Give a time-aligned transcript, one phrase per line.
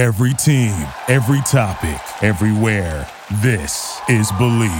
[0.00, 0.72] Every team,
[1.08, 3.06] every topic, everywhere.
[3.42, 4.70] This is Bleav.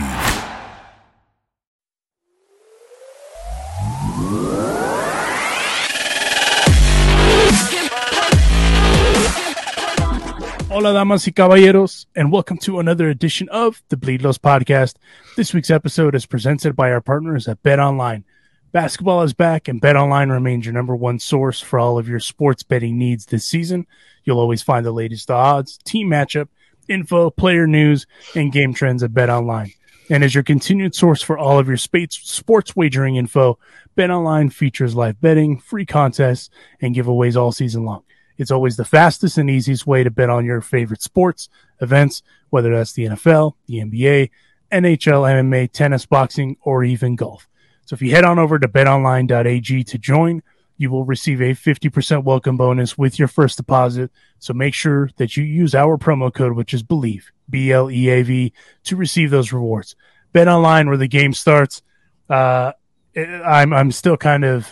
[10.70, 14.94] Hola, damas y caballeros, and welcome to another edition of the Bleav Los podcast.
[15.36, 18.24] This week's episode is presented by our partners at Bet Online.
[18.72, 22.20] Basketball is back, and Bet Online remains your number one source for all of your
[22.20, 23.84] sports betting needs this season.
[24.22, 26.46] You'll always find the latest odds, team matchup,
[26.86, 28.06] info, player news,
[28.36, 29.72] and game trends at Bet Online.
[30.08, 33.58] And as your continued source for all of your sports wagering info,
[33.96, 36.48] Bet Online features live betting, free contests,
[36.80, 38.04] and giveaways all season long.
[38.38, 41.48] It's always the fastest and easiest way to bet on your favorite sports,
[41.80, 44.30] events, whether that's the NFL, the NBA,
[44.70, 47.49] NHL, MMA, tennis, boxing, or even golf.
[47.90, 50.44] So if you head on over to betonline.ag to join,
[50.76, 54.12] you will receive a 50% welcome bonus with your first deposit.
[54.38, 58.08] So make sure that you use our promo code, which is BELIEVE, B L E
[58.10, 58.52] A V,
[58.84, 59.96] to receive those rewards.
[60.32, 61.82] Bet online where the game starts.
[62.28, 62.74] Uh,
[63.16, 64.70] I'm, I'm still kind of,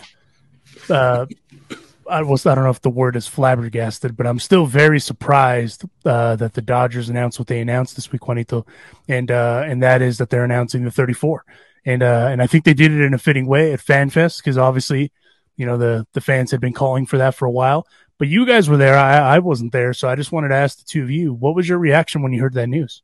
[0.89, 1.25] uh,
[2.09, 5.83] I was I don't know if the word is flabbergasted, but I'm still very surprised
[6.05, 8.65] uh, that the Dodgers announced what they announced this week, Juanito,
[9.09, 11.43] and uh, and that is that they're announcing the 34,
[11.85, 14.57] and uh, and I think they did it in a fitting way at FanFest because
[14.57, 15.11] obviously,
[15.57, 18.45] you know the the fans had been calling for that for a while, but you
[18.45, 21.03] guys were there, I, I wasn't there, so I just wanted to ask the two
[21.03, 23.03] of you, what was your reaction when you heard that news?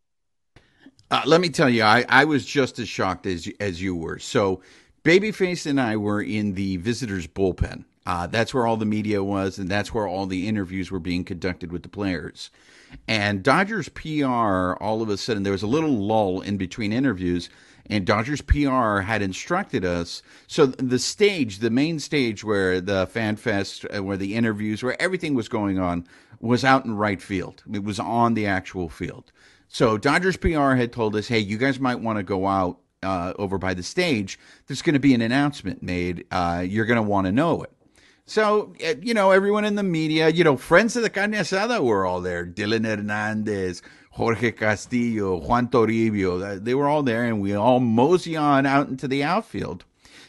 [1.11, 4.19] Uh, let me tell you, I, I was just as shocked as as you were.
[4.19, 4.61] So,
[5.03, 9.57] Babyface and I were in the visitors' bullpen uh, that's where all the media was,
[9.57, 12.51] and that's where all the interviews were being conducted with the players.
[13.07, 17.49] And Dodgers PR, all of a sudden, there was a little lull in between interviews,
[17.89, 20.21] and Dodgers PR had instructed us.
[20.47, 24.99] So the stage, the main stage where the fan fest, uh, where the interviews, where
[25.01, 26.07] everything was going on,
[26.39, 27.63] was out in right field.
[27.71, 29.31] It was on the actual field.
[29.67, 33.33] So Dodgers PR had told us, hey, you guys might want to go out uh,
[33.37, 34.39] over by the stage.
[34.67, 36.25] There's going to be an announcement made.
[36.31, 37.71] Uh, you're going to want to know it.
[38.27, 41.83] So, uh, you know, everyone in the media, you know, friends of the carne asada
[41.83, 42.43] were all there.
[42.43, 43.83] Dylan Hernandez,
[44.15, 49.09] Jorge Castillo, Juan Toribio, they were all there, and we all mosey on out into
[49.09, 49.83] the outfield.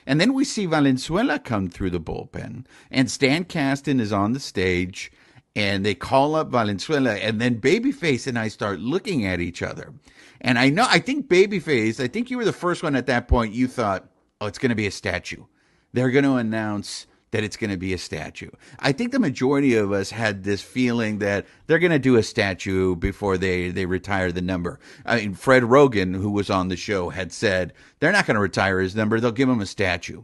[0.04, 4.40] And then we see Valenzuela come through the bullpen, and Stan Kasten is on the
[4.40, 5.12] stage,
[5.54, 9.94] and they call up Valenzuela, and then Babyface and I start looking at each other.
[10.40, 13.28] And I know, I think Babyface, I think you were the first one at that
[13.28, 14.08] point, you thought,
[14.40, 15.44] oh, it's going to be a statue.
[15.92, 18.50] They're going to announce that it's going to be a statue.
[18.78, 22.22] I think the majority of us had this feeling that they're going to do a
[22.22, 24.78] statue before they, they retire the number.
[25.04, 28.40] I mean, Fred Roggin, who was on the show, had said they're not going to
[28.40, 30.22] retire his number, they'll give him a statue.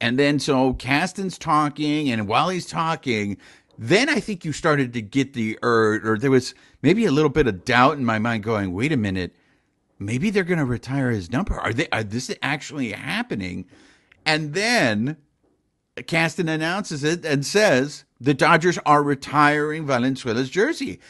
[0.00, 3.38] And then so Kasten's talking, and while he's talking,
[3.78, 7.30] then I think you started to get the or, or there was maybe a little
[7.30, 9.34] bit of doubt in my mind going, wait a minute,
[9.98, 11.54] maybe they're going to retire his number.
[11.54, 11.88] Are they?
[11.90, 13.66] Are this actually happening?
[14.26, 15.16] And then
[16.02, 21.00] Kasten announces it and says the Dodgers are retiring Valenzuela's jersey.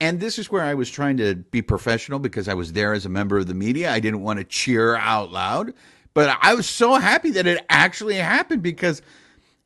[0.00, 3.06] And this is where I was trying to be professional because I was there as
[3.06, 3.92] a member of the media.
[3.92, 5.72] I didn't want to cheer out loud,
[6.14, 9.02] but I was so happy that it actually happened because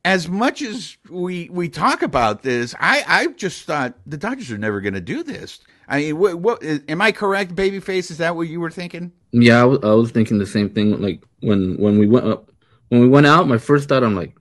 [0.05, 4.57] as much as we we talk about this, I I just thought the Dodgers are
[4.57, 5.59] never going to do this.
[5.87, 8.11] I mean, what, what am I correct, babyface?
[8.11, 9.11] Is that what you were thinking?
[9.31, 11.01] Yeah, I was, I was thinking the same thing.
[11.01, 12.51] Like when when we went up,
[12.89, 14.38] when we went out, my first thought, I'm like,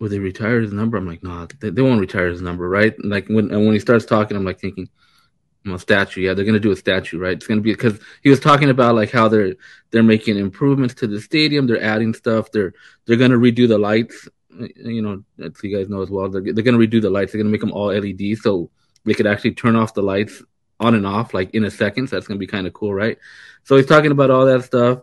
[0.00, 0.96] will they retire his number?
[0.96, 2.96] I'm like, no, nah, they, they, won't retire his number, right?
[2.98, 4.88] And like when and when he starts talking, I'm like thinking,
[5.76, 7.36] statue, yeah, they're gonna do a statue, right?
[7.36, 9.54] It's gonna be because he was talking about like how they're
[9.90, 12.72] they're making improvements to the stadium, they're adding stuff, they're
[13.06, 14.26] they're gonna redo the lights,
[14.58, 17.40] you know, as you guys know as well, they're they're gonna redo the lights, they're
[17.40, 18.70] gonna make them all LED, so
[19.04, 20.42] they could actually turn off the lights
[20.80, 22.08] on and off like in a second.
[22.08, 23.18] So that's gonna be kind of cool, right?
[23.64, 25.00] So he's talking about all that stuff,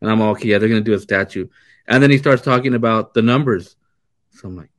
[0.00, 0.48] and I'm all okay.
[0.48, 1.48] Yeah, they're gonna do a statue,
[1.86, 3.76] and then he starts talking about the numbers
[4.42, 4.70] so I'm like,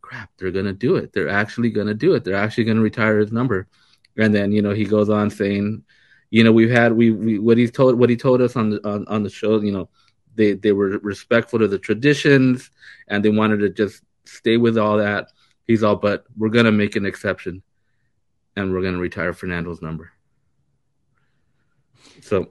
[0.00, 1.12] crap, they're gonna do it.
[1.12, 2.24] They're actually gonna do it.
[2.24, 3.68] They're actually gonna retire his number.
[4.16, 5.84] And then you know he goes on saying,
[6.30, 8.88] you know, we've had we, we what he told what he told us on the
[8.88, 9.60] on, on the show.
[9.60, 9.88] You know,
[10.34, 12.70] they they were respectful to the traditions
[13.08, 15.30] and they wanted to just stay with all that.
[15.66, 17.62] He's all, but we're gonna make an exception,
[18.56, 20.12] and we're gonna retire Fernando's number.
[22.22, 22.48] So,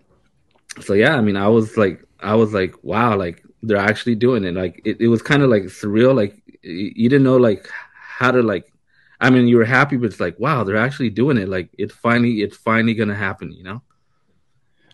[0.81, 4.43] so yeah, I mean, I was like, I was like, wow, like they're actually doing
[4.43, 4.53] it.
[4.53, 6.15] Like it, it was kind of like surreal.
[6.15, 8.71] Like you didn't know like how to like.
[9.19, 11.47] I mean, you were happy, but it's like, wow, they're actually doing it.
[11.47, 13.51] Like it's finally, it's finally gonna happen.
[13.51, 13.81] You know?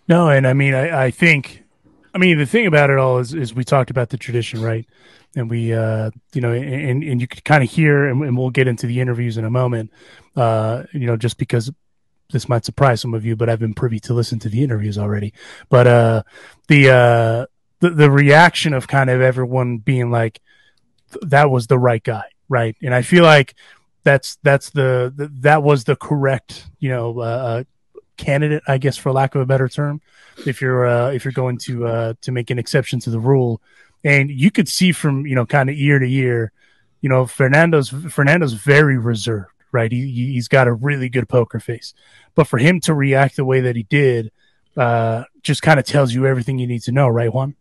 [0.07, 1.63] No, and I mean, I, I think,
[2.13, 4.85] I mean, the thing about it all is, is we talked about the tradition, right?
[5.35, 8.49] and we, uh, you know, and and you could kind of hear, and, and, we'll
[8.49, 9.91] get into the interviews in a moment.
[10.35, 11.71] Uh, you know, just because
[12.31, 14.97] this might surprise some of you, but I've been privy to listen to the interviews
[14.97, 15.33] already.
[15.69, 16.23] But uh,
[16.67, 17.45] the uh,
[17.81, 20.39] the the reaction of kind of everyone being like,
[21.21, 22.75] that was the right guy, right?
[22.81, 23.55] And I feel like
[24.03, 27.63] that's that's the, the that was the correct, you know, uh, uh
[28.17, 30.01] candidate, I guess, for lack of a better term.
[30.45, 33.61] If you're uh, if you're going to uh, to make an exception to the rule,
[34.03, 36.51] and you could see from you know kind of year to year,
[37.01, 39.91] you know, Fernando's Fernando's very reserved, right?
[39.91, 41.93] He he's got a really good poker face,
[42.35, 44.31] but for him to react the way that he did,
[44.77, 47.55] uh, just kind of tells you everything you need to know, right, Juan?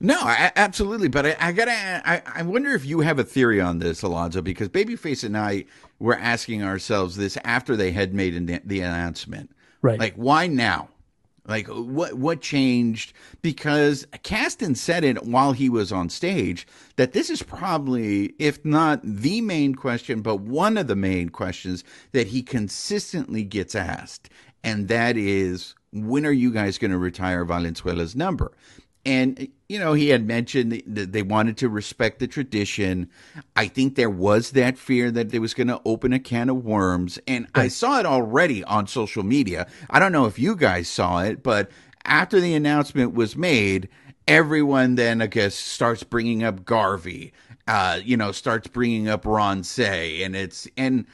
[0.00, 1.08] No, I, absolutely.
[1.08, 2.02] But I, I gotta.
[2.04, 5.64] I, I wonder if you have a theory on this, Alonso, because Babyface and I
[5.98, 9.50] were asking ourselves this after they had made the announcement.
[9.82, 9.98] Right.
[9.98, 10.88] Like, why now?
[11.46, 13.12] Like, what what changed?
[13.42, 19.00] Because Kasten said it while he was on stage that this is probably, if not
[19.04, 24.30] the main question, but one of the main questions that he consistently gets asked,
[24.62, 28.52] and that is, when are you guys going to retire Valenzuela's number?
[29.06, 33.10] And, you know, he had mentioned that they wanted to respect the tradition.
[33.54, 36.64] I think there was that fear that it was going to open a can of
[36.64, 37.18] worms.
[37.28, 37.46] And.
[37.54, 39.66] I saw it already on social media.
[39.90, 41.70] I don't know if you guys saw it, but
[42.04, 43.88] after the announcement was made,
[44.26, 47.34] everyone then, I guess, starts bringing up Garvey,
[47.68, 51.04] uh, you know, starts bringing up Ron Cey, And it's, and,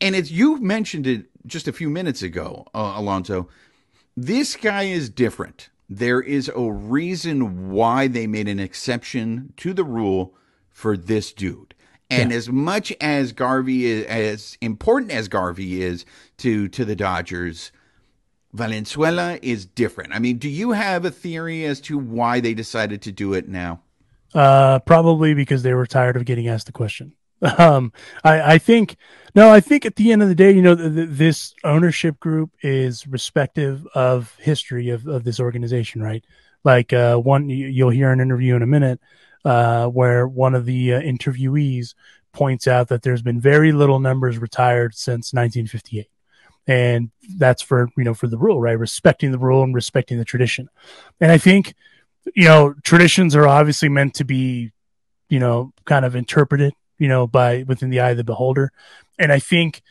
[0.00, 3.48] and it's, you mentioned it just a few minutes ago, uh, Alonso.
[4.16, 9.84] This guy is different there is a reason why they made an exception to the
[9.84, 10.34] rule
[10.70, 11.74] for this dude.
[12.10, 12.36] And yeah.
[12.36, 16.04] as much as Garvey is as important as Garvey is
[16.38, 17.70] to to the Dodgers,
[18.52, 20.14] Valenzuela is different.
[20.14, 23.48] I mean, do you have a theory as to why they decided to do it
[23.48, 23.82] now?
[24.34, 27.12] Uh, probably because they were tired of getting asked the question.
[27.40, 27.92] Um,
[28.24, 28.96] I, I think
[29.34, 33.06] no, I think at the end of the day, you know, this ownership group is
[33.06, 36.24] respective of history of, of this organization, right?
[36.64, 39.00] Like uh, one, you'll hear an interview in a minute
[39.44, 41.94] uh, where one of the uh, interviewees
[42.32, 46.08] points out that there's been very little numbers retired since 1958,
[46.66, 48.78] and that's for you know for the rule, right?
[48.78, 50.68] Respecting the rule and respecting the tradition,
[51.20, 51.74] and I think
[52.34, 54.72] you know traditions are obviously meant to be
[55.28, 58.72] you know kind of interpreted you know, by within the eye of the beholder.
[59.18, 59.82] And I think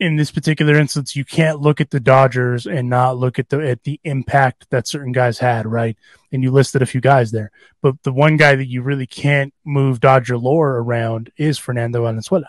[0.00, 3.60] in this particular instance, you can't look at the Dodgers and not look at the
[3.60, 5.96] at the impact that certain guys had, right?
[6.32, 7.50] And you listed a few guys there,
[7.80, 12.48] but the one guy that you really can't move Dodger lore around is Fernando Valenzuela,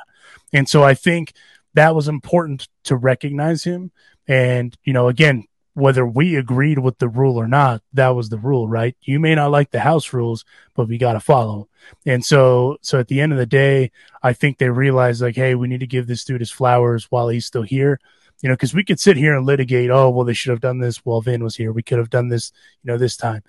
[0.53, 1.33] and so I think
[1.75, 3.91] that was important to recognize him.
[4.27, 8.37] And you know, again, whether we agreed with the rule or not, that was the
[8.37, 8.95] rule, right?
[9.01, 11.67] You may not like the house rules, but we got to follow.
[12.05, 13.91] And so, so at the end of the day,
[14.23, 17.27] I think they realized like, hey, we need to give this dude his flowers while
[17.27, 17.99] he's still here.
[18.41, 20.79] You know, because we could sit here and litigate, oh, well, they should have done
[20.79, 21.71] this while Vin was here.
[21.71, 22.51] We could have done this,
[22.83, 23.43] you know, this time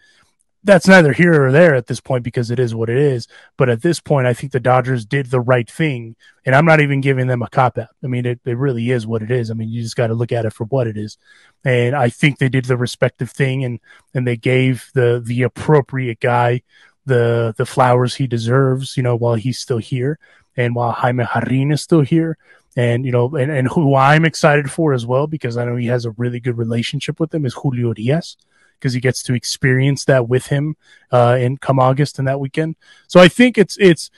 [0.67, 3.29] that's neither here or there at this point because it is what it is.
[3.57, 6.17] But at this point, I think the Dodgers did the right thing.
[6.45, 7.89] And I'm not even giving them a cop out.
[8.03, 9.51] I mean, it, it really is what it is.
[9.51, 11.17] I mean, you just got to look at it for what it is.
[11.65, 13.81] And I think they did the respective thing and,
[14.13, 16.63] and they gave the, the appropriate guy
[17.07, 20.19] the, the flowers he deserves, you know, while he's still here
[20.57, 22.37] and while Jaime Jarrin is still here.
[22.77, 25.87] And, you know, and, and who I'm excited for as well, because I know he
[25.87, 28.37] has a really good relationship with them is Julio Urias
[28.79, 30.77] because he gets to experience that with him
[31.11, 32.77] uh, in come August and that weekend.
[33.09, 34.11] So I think it's it's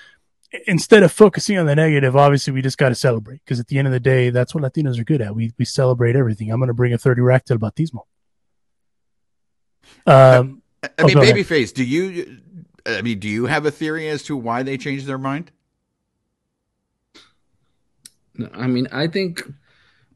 [0.66, 3.78] instead of focusing on the negative, obviously we just got to celebrate because at the
[3.78, 5.34] end of the day, that's what Latinos are good at.
[5.34, 6.50] We we celebrate everything.
[6.50, 8.02] I'm going to bring a 30 rack to El Bautismo.
[10.06, 12.38] Um, I, I mean, oh, babyface, do you?
[12.86, 15.50] I mean, do you have a theory as to why they changed their mind?
[18.54, 19.42] I mean, I think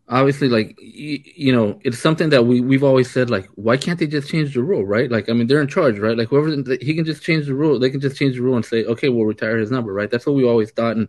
[0.09, 3.99] obviously like you, you, know it's something that we we've always said like why can't
[3.99, 5.11] they just change the rule right?
[5.11, 6.17] Like i mean they're in charge right?
[6.17, 6.49] Like whoever
[6.81, 9.09] he can just change the rule they can just change the rule and say okay
[9.09, 10.11] we'll retire his number right?
[10.11, 11.09] That's what we always thought and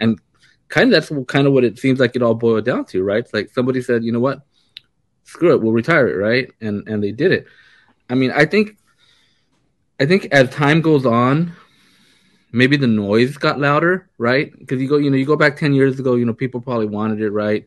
[0.00, 0.20] and
[0.68, 3.24] kind of that's kind of what it seems like it all boiled down to right?
[3.24, 4.42] It's like somebody said you know what?
[5.24, 6.50] Screw it we'll retire it right?
[6.60, 7.46] And and they did it.
[8.10, 8.76] I mean i think
[9.98, 11.52] i think as time goes on
[12.52, 14.56] maybe the noise got louder right?
[14.58, 16.86] Because you go you know you go back 10 years ago you know people probably
[16.86, 17.66] wanted it right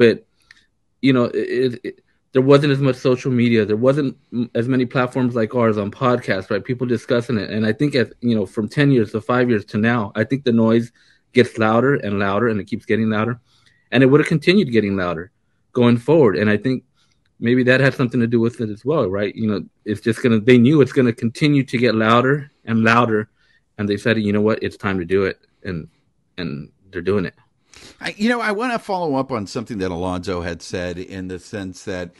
[0.00, 0.26] but
[1.00, 2.00] you know, it, it,
[2.32, 3.64] there wasn't as much social media.
[3.64, 4.16] There wasn't
[4.54, 6.64] as many platforms like ours on podcasts, right?
[6.64, 7.50] People discussing it.
[7.50, 10.24] And I think, as you know, from 10 years to five years to now, I
[10.24, 10.92] think the noise
[11.32, 13.40] gets louder and louder and it keeps getting louder.
[13.90, 15.32] And it would have continued getting louder
[15.72, 16.36] going forward.
[16.36, 16.84] And I think
[17.40, 19.34] maybe that has something to do with it as well, right?
[19.34, 23.28] You know, it's just to, they knew it's to continue to get louder and louder
[23.80, 25.88] and they said, you know what, it's time to do it, and
[26.36, 27.34] and they're doing it.
[28.00, 31.28] I, you know, I want to follow up on something that Alonso had said in
[31.28, 32.12] the sense that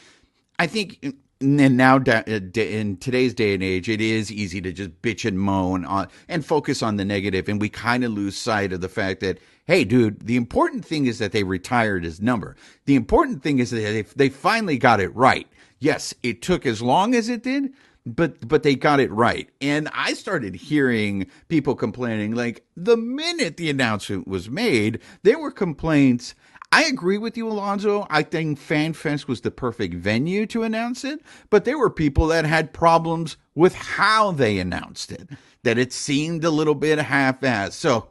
[0.58, 5.00] I think and now uh, in today's day and age, it is easy to just
[5.00, 8.72] bitch and moan on and focus on the negative, and we kind of lose sight
[8.72, 12.56] of the fact that hey, dude, the important thing is that they retired his number.
[12.86, 15.46] The important thing is that they, they finally got it right.
[15.78, 17.72] Yes, it took as long as it did,
[18.06, 19.48] but but they got it right.
[19.60, 25.50] And I started hearing people complaining like the minute the announcement was made, there were
[25.50, 26.34] complaints
[26.72, 28.06] I agree with you, Alonso.
[28.10, 32.44] I think FanFest was the perfect venue to announce it, but there were people that
[32.44, 35.28] had problems with how they announced it,
[35.64, 37.72] that it seemed a little bit half assed.
[37.72, 38.10] So,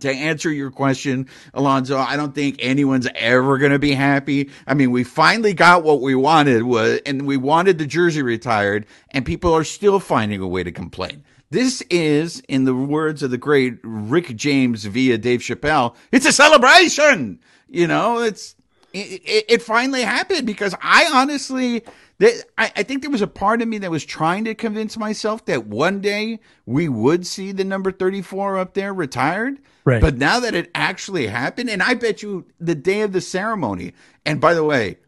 [0.00, 4.50] to answer your question, Alonso, I don't think anyone's ever going to be happy.
[4.66, 8.86] I mean, we finally got what we wanted was, and we wanted the jersey retired,
[9.10, 11.24] and people are still finding a way to complain.
[11.50, 16.32] This is, in the words of the great Rick James via Dave Chappelle, it's a
[16.32, 17.40] celebration.
[17.68, 18.54] You know, it's
[18.92, 21.84] it, it finally happened because I honestly,
[22.20, 25.44] I, I think there was a part of me that was trying to convince myself
[25.44, 29.58] that one day we would see the number 34 up there retired.
[29.84, 30.00] Right.
[30.00, 33.94] But now that it actually happened, and I bet you the day of the ceremony,
[34.26, 34.98] and by the way,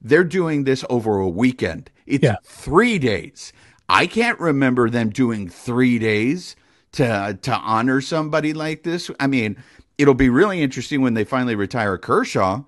[0.00, 1.90] they're doing this over a weekend.
[2.06, 2.36] It's yeah.
[2.44, 3.52] three days.
[3.88, 6.54] I can't remember them doing three days
[6.92, 9.10] to to honor somebody like this.
[9.18, 9.56] I mean,
[9.96, 12.62] it'll be really interesting when they finally retire Kershaw.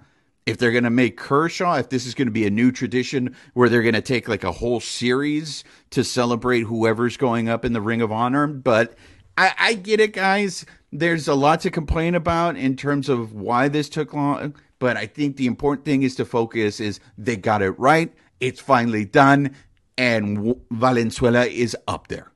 [0.50, 3.37] If they're going to make Kershaw, if this is going to be a new tradition
[3.54, 7.73] where they're going to take like a whole series to celebrate whoever's going up in
[7.73, 8.49] the Ring of Honor.
[8.49, 8.95] But
[9.38, 10.66] I, I get it, guys.
[10.90, 14.57] There's a lot to complain about in terms of why this took long.
[14.80, 18.12] But I think the important thing is to focus is they got it right.
[18.40, 19.54] It's finally done.
[19.97, 22.33] And Valenzuela is up there.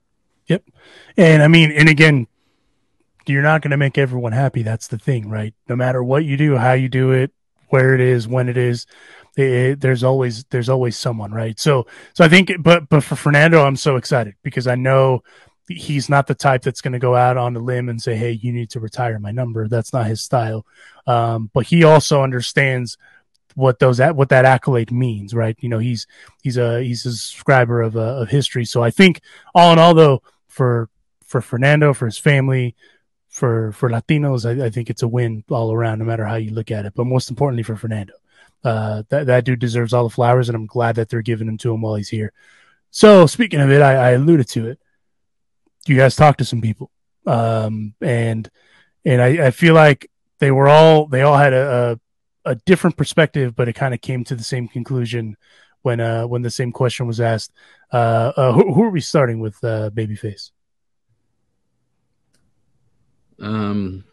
[0.46, 0.62] Yep.
[1.16, 2.28] And I mean, and again,
[3.26, 4.62] you're not going to make everyone happy.
[4.62, 5.54] That's the thing, right?
[5.68, 7.32] No matter what you do, how you do it,
[7.74, 8.86] where it is, when it is,
[9.36, 11.58] it, there's always there's always someone, right?
[11.58, 15.24] So so I think, but but for Fernando, I'm so excited because I know
[15.66, 18.30] he's not the type that's going to go out on a limb and say, "Hey,
[18.30, 20.64] you need to retire my number." That's not his style.
[21.08, 22.96] Um, but he also understands
[23.56, 25.56] what those what that accolade means, right?
[25.58, 26.06] You know, he's
[26.44, 28.64] he's a he's a subscriber of uh, of history.
[28.64, 29.20] So I think
[29.52, 30.90] all in all, though, for
[31.26, 32.76] for Fernando, for his family,
[33.34, 36.52] for for Latinos, I, I, think it's a win all around, no matter how you
[36.52, 36.94] look at it.
[36.94, 38.14] But most importantly, for Fernando,
[38.62, 41.58] uh, that that dude deserves all the flowers, and I'm glad that they're giving them
[41.58, 42.32] to him while he's here.
[42.92, 44.78] So speaking of it, I, I alluded to it.
[45.88, 46.92] You guys talked to some people,
[47.26, 48.48] um, and
[49.04, 51.98] and I, I, feel like they were all they all had a
[52.44, 55.36] a, a different perspective, but it kind of came to the same conclusion
[55.82, 57.50] when uh when the same question was asked.
[57.92, 60.52] Uh, uh who, who, are we starting with, uh, Babyface?
[63.40, 64.04] Um,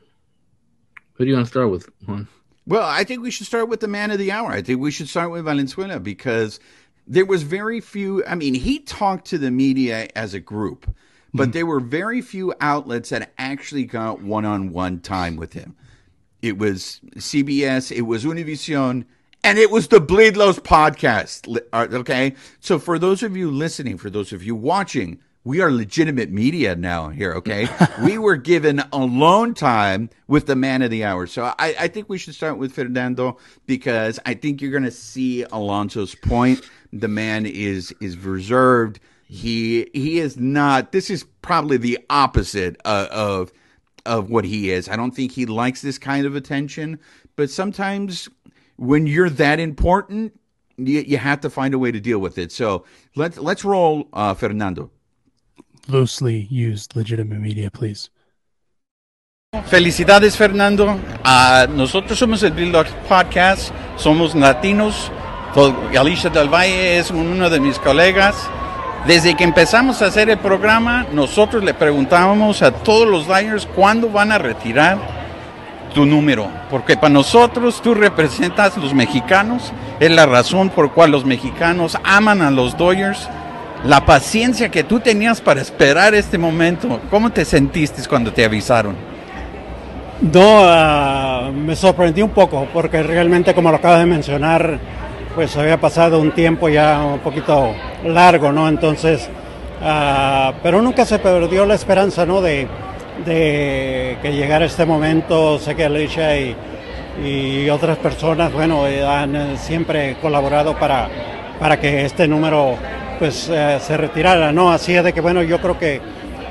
[1.14, 2.28] who do you want to start with, Juan?
[2.68, 4.52] Well, I think we should start with the man of the hour.
[4.52, 6.60] I think we should start with Valenzuela because
[7.08, 8.24] there was very few.
[8.26, 10.90] I mean, he talked to the media as a group,
[11.34, 11.52] but mm-hmm.
[11.52, 15.76] there were very few outlets that actually got one-on-one time with him.
[16.42, 19.06] It was CBS, it was Univision,
[19.44, 21.60] and it was the Bleav Los podcast.
[21.74, 25.72] Uh, okay, so for those of you listening, for those of you watching, we are
[25.72, 27.68] legitimate media now here, okay?
[28.04, 31.26] we were given alone time with the man of the hour.
[31.26, 34.92] So I, I think we should start with Fernando because I think you're going to
[34.92, 36.62] see Alonso's point.
[36.94, 39.00] The man is is reserved.
[39.28, 40.92] He he is not.
[40.92, 43.52] This is probably the opposite of, of
[44.06, 44.90] of what he is.
[44.90, 47.00] I don't think he likes this kind of attention.
[47.36, 48.30] But sometimes
[48.76, 50.40] when you're that important,
[50.78, 52.52] you, you have to find a way to deal with it.
[52.52, 54.92] So let's let's roll, uh, Fernando
[55.88, 58.10] loosely used legitimate media, please.
[59.66, 60.98] Felicidades, Fernando.
[61.26, 65.12] Uh, nosotros somos el Build Podcast, somos latinos.
[65.98, 68.50] Alicia del Valle es uno de mis colegas.
[69.06, 74.10] Desde que empezamos a hacer el programa, nosotros le preguntábamos a todos los Dyers cuándo
[74.10, 75.00] van a retirar
[75.94, 81.12] tu número, porque para nosotros tú representas a los mexicanos, es la razón por cual
[81.12, 83.28] los mexicanos aman a los Dodgers
[83.84, 87.00] la paciencia que tú tenías para esperar este momento.
[87.10, 88.96] ¿Cómo te sentiste cuando te avisaron?
[90.22, 94.78] No, uh, me sorprendí un poco porque realmente como lo acabas de mencionar,
[95.34, 97.74] pues había pasado un tiempo ya un poquito
[98.06, 98.70] largo, ¿no?
[98.70, 99.28] Entonces,
[99.82, 102.40] uh, pero nunca se perdió la esperanza, ¿no?
[102.42, 102.68] De,
[103.26, 105.58] que llegara este momento.
[105.60, 106.56] Sé que Alicia y,
[107.24, 111.08] y otras personas, bueno, han siempre colaborado para,
[111.60, 112.78] para que este número
[113.22, 114.72] pues eh, se retirara, ¿no?
[114.72, 116.02] Así es de que, bueno, yo creo que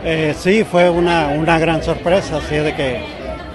[0.05, 3.01] eh, sí, fue una, una gran sorpresa, así de que,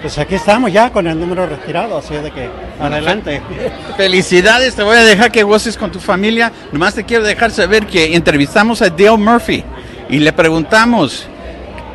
[0.02, 3.40] pues aquí estamos ya con el número retirado, así de que, adelante.
[3.96, 6.52] Felicidades, te voy a dejar que goces con tu familia.
[6.72, 9.64] Nomás te quiero dejar saber que entrevistamos a Dale Murphy
[10.10, 11.26] y le preguntamos,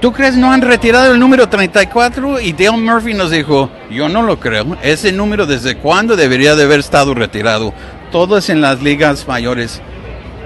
[0.01, 2.39] ¿tú crees no han retirado el número 34?
[2.39, 4.75] Y Dale Murphy nos dijo, yo no lo creo.
[4.81, 7.75] Ese número desde cuándo debería de haber estado retirado.
[8.11, 9.83] Todos en las ligas mayores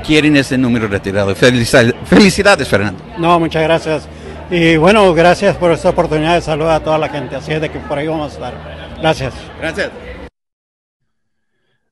[0.05, 1.35] quieren ese número retirado.
[1.35, 3.03] Felicidades, felicidades Fernando.
[3.17, 4.07] No, muchas gracias.
[4.49, 7.69] Y bueno, gracias por esta oportunidad de saludar a toda la gente, así es de
[7.69, 8.53] que por ahí vamos a estar.
[9.01, 9.33] Gracias.
[9.59, 9.91] Gracias.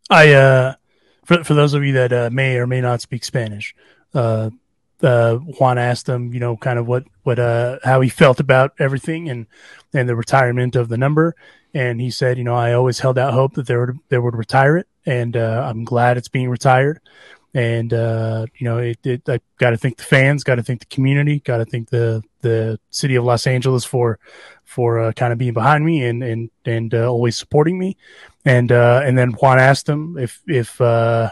[0.09, 0.73] I uh
[1.23, 3.73] for for those of you that uh, may or may not speak Spanish,
[4.13, 4.49] uh,
[5.01, 8.73] uh, Juan asked him, you know, kind of what what uh how he felt about
[8.77, 9.47] everything and
[9.93, 11.35] and the retirement of the number,
[11.73, 14.35] and he said, you know, I always held out hope that they would they would
[14.35, 16.99] retire it, and uh, I'm glad it's being retired.
[17.53, 20.79] And uh, you know, it, it I got to thank the fans, got to thank
[20.79, 24.19] the community, got to thank the the city of Los Angeles for
[24.63, 27.95] for uh, kind of being behind me and and and uh, always supporting me.
[28.43, 31.31] And uh, and then Juan asked him if if uh,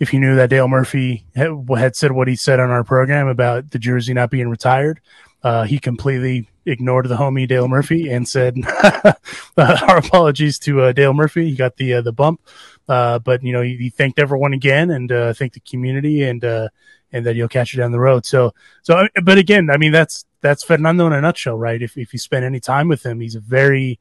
[0.00, 3.28] if he knew that Dale Murphy had, had said what he said on our program
[3.28, 5.00] about the jersey not being retired.
[5.44, 8.56] Uh, he completely ignored the homie Dale Murphy and said,
[9.56, 11.50] "Our apologies to Dale Murphy.
[11.50, 12.40] He got the the bump,
[12.88, 16.68] uh, but you know he, thanked everyone again and uh, thanked the community and uh,
[17.12, 20.24] and that you'll catch you down the road." So so, but again, I mean that's
[20.40, 21.80] that's Fernando in a nutshell, right?
[21.80, 23.98] If if you spend any time with him, he's a very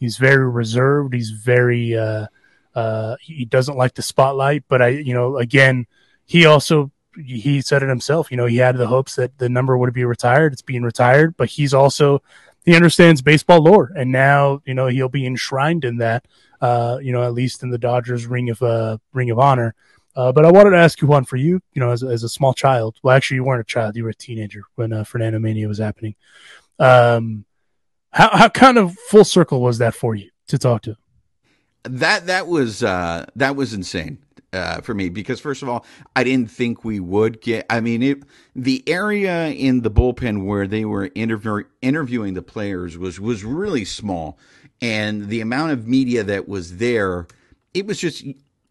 [0.00, 1.14] he's very reserved.
[1.14, 2.26] He's very uh,
[2.74, 4.64] uh, he doesn't like the spotlight.
[4.68, 5.86] But I, you know, again,
[6.24, 8.30] he also he said it himself.
[8.30, 10.52] You know, he had the hopes that the number would be retired.
[10.52, 12.22] It's being retired, but he's also
[12.64, 16.26] he understands baseball lore, and now you know he'll be enshrined in that.
[16.60, 19.74] Uh, you know, at least in the Dodgers ring of uh, ring of honor.
[20.14, 21.60] Uh, but I wanted to ask you one for you.
[21.72, 22.96] You know, as as a small child.
[23.02, 25.78] Well, actually, you weren't a child; you were a teenager when uh, Fernando Mania was
[25.78, 26.14] happening.
[26.78, 27.44] Um,
[28.12, 30.96] how how kind of full circle was that for you to talk to?
[31.84, 34.18] That that was uh, that was insane
[34.52, 37.66] uh, for me because first of all, I didn't think we would get.
[37.70, 38.22] I mean, it,
[38.54, 43.84] the area in the bullpen where they were interview, interviewing the players was was really
[43.84, 44.38] small,
[44.80, 47.26] and the amount of media that was there,
[47.74, 48.24] it was just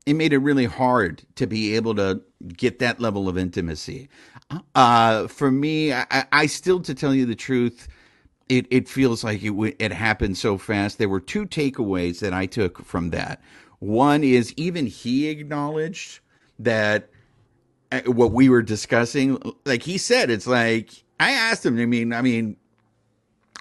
[0.05, 2.21] it made it really hard to be able to
[2.57, 4.09] get that level of intimacy.
[4.75, 7.87] Uh, for me, I, I still, to tell you the truth,
[8.49, 10.97] it, it feels like it it happened so fast.
[10.97, 13.41] There were two takeaways that I took from that.
[13.81, 16.19] One is even he acknowledged
[16.59, 17.09] that
[17.91, 21.79] uh, what we were discussing, like he said, it's like I asked him.
[21.79, 22.57] I mean, I mean,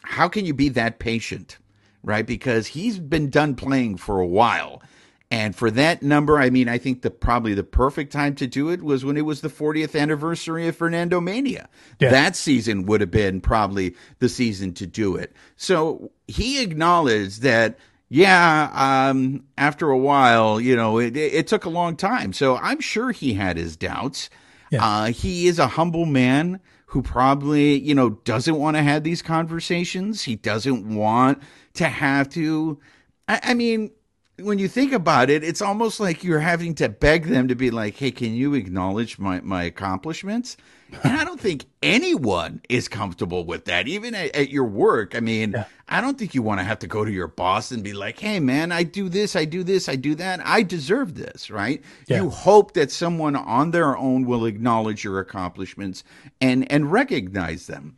[0.03, 1.57] how can you be that patient,
[2.03, 2.27] right?
[2.27, 4.83] Because he's been done playing for a while.
[5.31, 8.69] And for that number, I mean, I think the probably the perfect time to do
[8.69, 11.67] it was when it was the 40th anniversary of Fernando Mania.
[11.99, 12.11] Yeah.
[12.11, 15.33] That season would have been probably the season to do it.
[15.57, 17.79] So he acknowledged that,
[18.13, 22.33] yeah, um, after a while, you know, it, it, took a long time.
[22.33, 24.29] So I'm sure he had his doubts.
[24.73, 24.85] Yeah.
[24.85, 29.23] Uh, he is a humble man who probably, you know, doesn't want to have these
[29.23, 30.23] conversations.
[30.23, 31.41] He doesn't want
[31.75, 32.81] to have to.
[33.29, 33.93] I, I mean,
[34.41, 37.71] when you think about it, it's almost like you're having to beg them to be
[37.71, 40.57] like, "Hey, can you acknowledge my my accomplishments?"
[41.03, 45.15] And I don't think anyone is comfortable with that, even at, at your work.
[45.15, 45.65] I mean, Yeah.
[45.89, 48.19] I don't think you want to have to go to your boss and be like,
[48.21, 50.41] "Hey, man, I do this, I do this, I do that.
[50.45, 51.83] I deserve this." Right?
[52.07, 52.23] Yeah.
[52.23, 56.05] You hope that someone on their own will acknowledge your accomplishments
[56.41, 57.97] and and recognize them.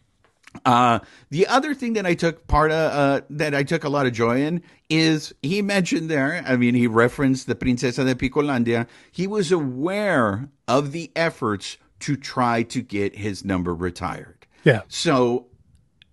[0.67, 0.99] Uh,
[1.31, 4.13] the other thing that I took part of, uh, that I took a lot of
[4.13, 8.87] joy in is he mentioned there, I mean, he referenced the Princesa de Picolandia.
[9.11, 14.47] He was aware of the efforts to try to get his number retired.
[14.65, 14.83] Yeah.
[14.89, 15.47] So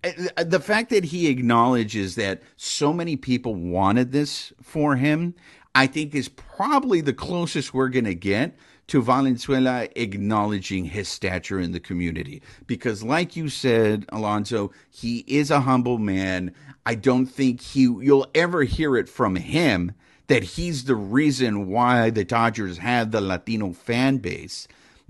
[0.02, 5.34] uh, the fact that he acknowledges that so many people wanted this for him,
[5.74, 8.56] I think is probably the closest we're going to get
[8.88, 12.42] to Valenzuela acknowledging his stature in the community.
[12.66, 16.52] Because, like you said, Alonso, he is a humble man.
[16.86, 19.92] I don't think he you'll ever hear it from him
[20.26, 24.66] that he's the reason why the Dodgers have the Latino fan base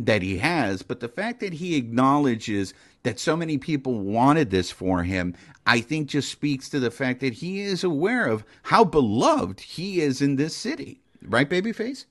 [0.06, 4.70] that he has, but the fact that he acknowledges that so many people wanted this
[4.70, 5.34] for him,
[5.66, 10.00] I think just speaks to the fact that he is aware of how beloved he
[10.00, 11.00] is in this city.
[11.22, 12.06] Right, babyface?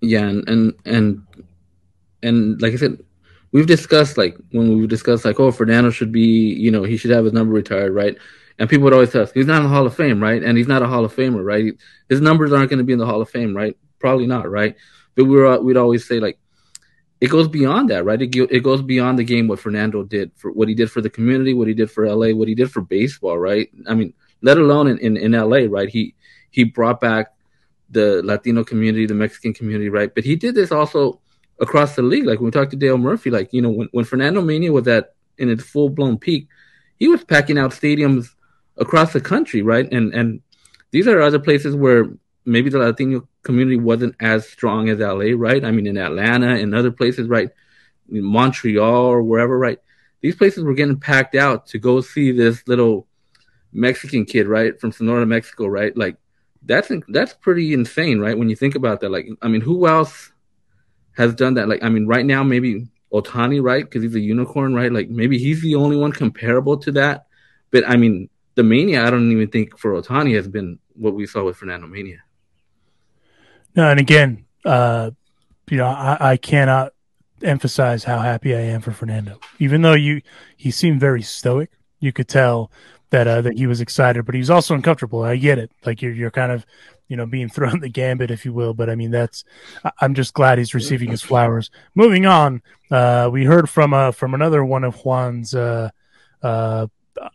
[0.00, 1.26] Yeah, and and and
[2.22, 3.02] and like I said,
[3.52, 7.10] we've discussed like when we discussed like, oh, Fernando should be, you know, he should
[7.10, 8.16] have his number retired, right?
[8.58, 10.42] And people would always ask, he's not in the Hall of Fame, right?
[10.42, 11.74] And he's not a Hall of Famer, right?
[12.08, 13.76] His numbers aren't going to be in the Hall of Fame, right?
[13.98, 14.76] Probably not, right?
[15.14, 16.38] But we were we'd always say like,
[17.20, 18.20] it goes beyond that, right?
[18.20, 21.10] It, it goes beyond the game what Fernando did for what he did for the
[21.10, 23.70] community, what he did for LA, what he did for baseball, right?
[23.88, 25.88] I mean, let alone in, in, in LA, right?
[25.88, 26.14] He
[26.50, 27.32] he brought back
[27.90, 30.14] the Latino community, the Mexican community, right?
[30.14, 31.20] But he did this also
[31.60, 32.26] across the league.
[32.26, 34.86] Like when we talked to Dale Murphy, like, you know, when, when Fernando Mania was
[34.88, 36.48] at in its full blown peak,
[36.96, 38.28] he was packing out stadiums
[38.76, 39.90] across the country, right?
[39.90, 40.40] And and
[40.90, 42.10] these are other places where
[42.44, 45.64] maybe the Latino community wasn't as strong as LA, right?
[45.64, 47.48] I mean, in Atlanta and other places, right?
[48.10, 49.78] In Montreal or wherever, right?
[50.20, 53.06] These places were getting packed out to go see this little
[53.72, 55.96] Mexican kid, right, from Sonora, Mexico, right?
[55.96, 56.16] Like
[56.62, 58.36] that's that's pretty insane, right?
[58.36, 60.32] When you think about that, like, I mean, who else
[61.16, 61.68] has done that?
[61.68, 64.92] Like, I mean, right now maybe Ohtani, right, because he's a unicorn, right?
[64.92, 67.26] Like maybe he's the only one comparable to that.
[67.70, 71.26] But I mean, the mania, I don't even think for Ohtani has been what we
[71.26, 72.22] saw with Fernando Mania.
[73.76, 75.10] No, and again, uh,
[75.70, 76.92] you know, I, I cannot
[77.42, 79.38] emphasize how happy I am for Fernando.
[79.58, 80.22] Even though you
[80.56, 82.70] he seemed very stoic, you could tell
[83.10, 85.22] that uh, that he was excited, but he was also uncomfortable.
[85.22, 85.70] I get it.
[85.84, 86.64] Like you're you're kind of
[87.08, 88.72] you know being thrown the gambit, if you will.
[88.72, 89.44] But I mean, that's
[90.00, 91.70] I'm just glad he's receiving his flowers.
[91.94, 95.54] Moving on, uh, we heard from uh from another one of Juan's.
[95.54, 95.90] Uh,
[96.42, 96.86] uh,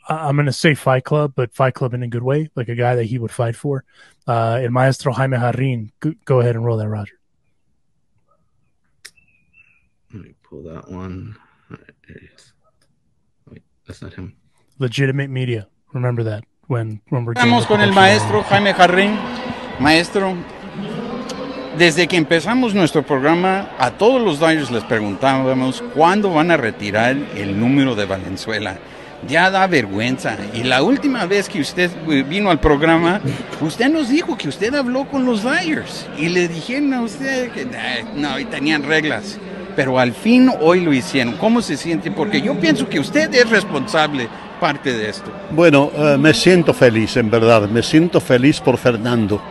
[0.08, 2.76] I'm going to say Fight Club, but Fight Club in a good way, like a
[2.76, 3.84] guy that he would fight for.
[4.28, 5.92] Uh, El Maestro Jaime Jarrin.
[6.26, 7.20] Go ahead and roll that, Roger.
[10.14, 11.38] Let me pull that one.
[13.50, 14.36] Wait, that's not him.
[14.78, 15.68] Legitimate media.
[15.94, 17.34] Remember that when when we're.
[17.34, 19.18] Estamos con el maestro Jaime Jarrín.
[19.80, 20.36] Maestro,
[21.78, 27.16] desde que empezamos nuestro programa, a todos los Dodgers les preguntábamos cuándo van a retirar
[27.36, 28.78] el número de Valenzuela
[29.28, 30.38] ya da vergüenza.
[30.54, 31.90] Y la última vez que usted
[32.28, 33.22] vino al programa,
[33.62, 37.68] usted nos dijo que usted habló con los Dyers y le dijeron a usted que
[38.16, 39.38] no, y tenían reglas.
[39.76, 41.38] Pero al fin hoy lo hicieron.
[41.38, 42.12] ¿Cómo se siente?
[42.12, 44.28] Porque yo pienso que usted es responsable
[44.60, 45.32] parte de esto.
[45.52, 47.70] Bueno, eh, me siento feliz, en verdad.
[47.70, 49.42] Me siento feliz por Fernando.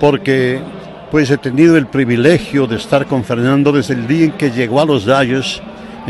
[0.00, 0.60] Porque
[1.10, 4.80] pues he tenido el privilegio de estar con Fernando desde el día en que llegó
[4.80, 5.60] a los Dyers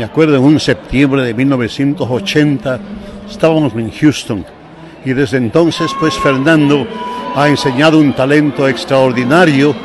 [0.01, 2.79] me acuerdo en un septiembre de 1980
[3.29, 4.43] estábamos en Houston
[5.05, 6.87] y desde entonces pues Fernando
[7.35, 9.75] ha enseñado un talento extraordinario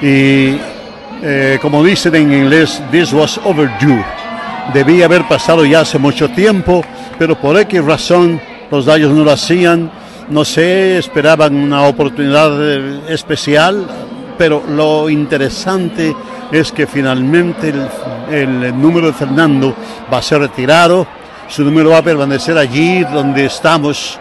[0.00, 0.54] y
[1.20, 4.04] eh, como dicen en inglés, this was overdue.
[4.72, 6.84] Debía haber pasado ya hace mucho tiempo,
[7.18, 9.90] pero por X razón los Dallos no lo hacían.
[10.28, 13.84] No sé, esperaban una oportunidad eh, especial,
[14.36, 16.14] pero lo interesante
[16.52, 17.72] es que finalmente
[18.30, 19.74] el, número de Fernando
[20.12, 21.06] va a ser retirado,
[21.48, 24.18] su número va a permanecer allí donde estamos,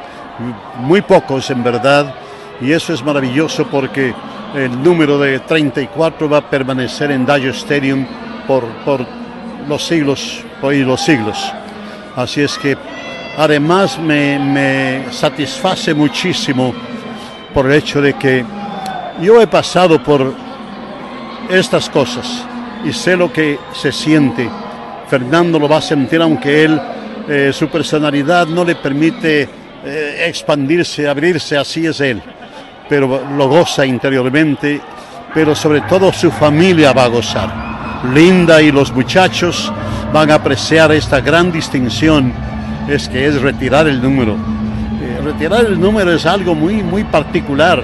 [0.80, 2.13] muy pocos en verdad,
[2.62, 4.13] y eso es maravilloso porque
[4.54, 8.06] el número de 34 va a permanecer en Dodger Stadium
[8.47, 9.06] por, por
[9.67, 11.51] los siglos, por los siglos.
[12.15, 12.78] Así es que
[13.38, 16.73] además me satisface muchísimo
[17.54, 18.45] por el hecho de que
[19.21, 20.34] yo he pasado por
[21.49, 22.45] estas cosas
[22.84, 24.49] y sé lo que se siente.
[25.08, 26.82] Fernando lo va a sentir aunque él,
[27.28, 29.49] eh, su personalidad no le permite
[29.86, 32.21] eh, expandirse, abrirse, así es él,
[32.89, 34.82] pero lo goza interiormente,
[35.34, 37.65] pero sobre todo su familia va a gozar.
[38.13, 39.71] Linda y los muchachos
[40.13, 42.32] van a apreciar esta gran distinción,
[42.88, 44.34] es que es retirar el número.
[44.34, 47.84] Eh, retirar el número es algo muy, muy particular.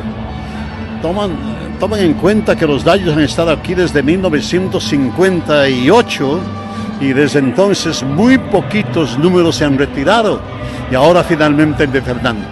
[1.01, 6.39] Toman, tomen en cuenta que los Dodgers han estado aquí desde 1958
[6.99, 10.41] y desde entonces muy poquitos números se han retirado
[10.91, 12.45] y ahora finalmente el de Fernando.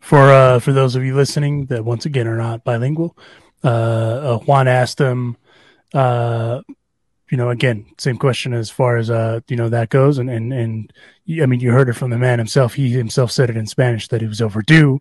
[0.00, 3.16] For uh, for those of you listening that once again are not bilingual,
[3.62, 5.36] uh, uh, Juan asked him
[7.34, 10.52] you know, again, same question as far as uh, you know that goes, and and
[10.52, 10.92] and
[11.42, 12.74] I mean, you heard it from the man himself.
[12.74, 15.00] He himself said it in Spanish that it was overdue,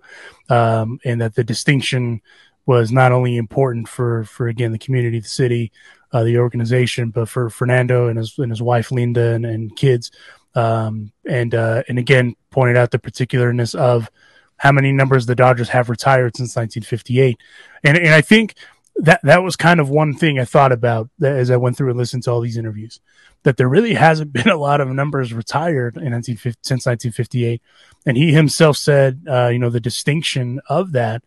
[0.50, 2.24] um, and that the distinction
[2.65, 5.72] was not only important for for again the community, the city,
[6.12, 10.10] uh, the organization, but for Fernando and his and his wife Linda and, and kids,
[10.56, 14.10] um, and uh, and again pointed out the particularness of
[14.58, 17.38] how many numbers the Dodgers have retired since 1958,
[17.84, 18.56] and and I think
[18.97, 21.97] that that was kind of one thing I thought about as I went through and
[21.97, 22.99] listened to all these interviews.
[23.43, 27.62] That there really hasn't been a lot of numbers retired in 1950, since 1958,
[28.06, 31.23] and he himself said, uh, you know, the distinction of that,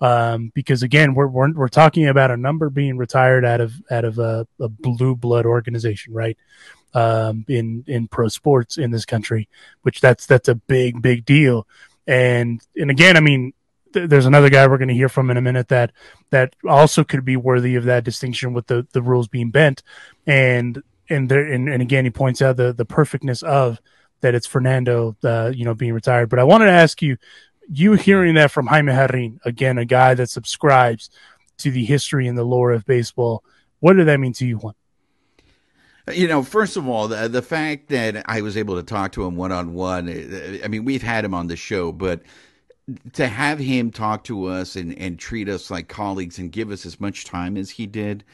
[0.00, 4.04] um, because again, we're, we're we're talking about a number being retired out of out
[4.04, 6.38] of a, a blue blood organization, right?
[6.92, 9.48] Um, in in pro sports in this country,
[9.82, 11.68] which that's that's a big big deal,
[12.06, 13.52] and and again, I mean,
[13.92, 15.92] th- there's another guy we're going to hear from in a minute that
[16.30, 19.82] that also could be worthy of that distinction with the the rules being bent,
[20.26, 23.80] and and there and, and again he points out the the perfectness of
[24.20, 26.28] that it's Fernando, uh, you know, being retired.
[26.28, 27.16] But I wanted to ask you,
[27.68, 31.10] you hearing that from Jaime Jarrin, again, a guy that subscribes
[31.58, 33.44] to the history and the lore of baseball,
[33.80, 34.74] what did that mean to you, Juan?
[36.12, 39.24] You know, first of all, the, the fact that I was able to talk to
[39.24, 40.08] him one on one,
[40.64, 42.22] I mean, we've had him on the show, but
[43.12, 46.86] to have him talk to us and, and treat us like colleagues and give us
[46.86, 48.24] as much time as he did,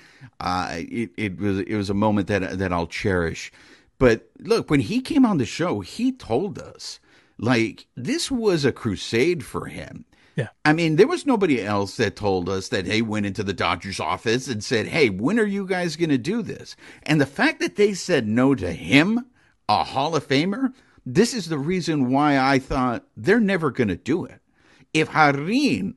[0.40, 3.52] uh, it, it was it was a moment that that I'll cherish.
[3.98, 7.00] But look, when he came on the show, he told us
[7.38, 10.04] like this was a crusade for him.
[10.36, 10.48] Yeah.
[10.66, 13.98] I mean, there was nobody else that told us that they went into the Dodgers
[13.98, 16.76] office and said, Hey, when are you guys going to do this?
[17.04, 19.26] And the fact that they said no to him,
[19.66, 20.74] a Hall of Famer,
[21.06, 24.40] this is the reason why I thought they're never going to do it.
[24.96, 25.94] If Jarrin,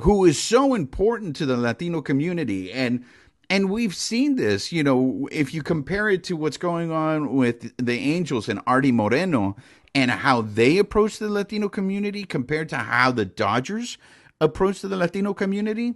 [0.00, 3.02] who is so important to the Latino community and
[3.48, 7.74] and we've seen this, you know, if you compare it to what's going on with
[7.78, 9.56] the Angels and Arte Moreno
[9.94, 13.96] and how they approach the Latino community compared to how the Dodgers
[14.42, 15.94] approach the Latino community,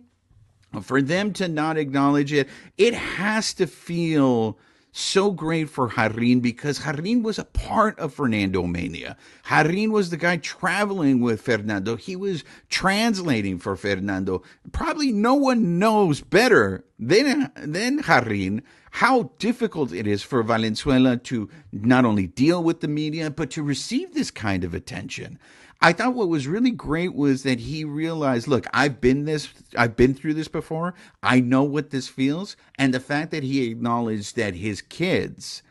[0.80, 4.58] for them to not acknowledge it, it has to feel
[4.92, 9.16] so great for Jarrin because Jarrin was a part of Fernando Mania.
[9.46, 11.96] Jarrin was the guy traveling with Fernando.
[11.96, 14.42] He was translating for Fernando.
[14.70, 21.48] Probably no one knows better than, than Jarrin how difficult it is for Valenzuela to
[21.72, 25.38] not only deal with the media, but to receive this kind of attention.
[25.82, 29.96] I thought what was really great was that he realized, look, I've been this, I've
[29.96, 30.94] been through this before.
[31.24, 32.56] I know what this feels.
[32.78, 35.62] And the fact that he acknowledged that his kids,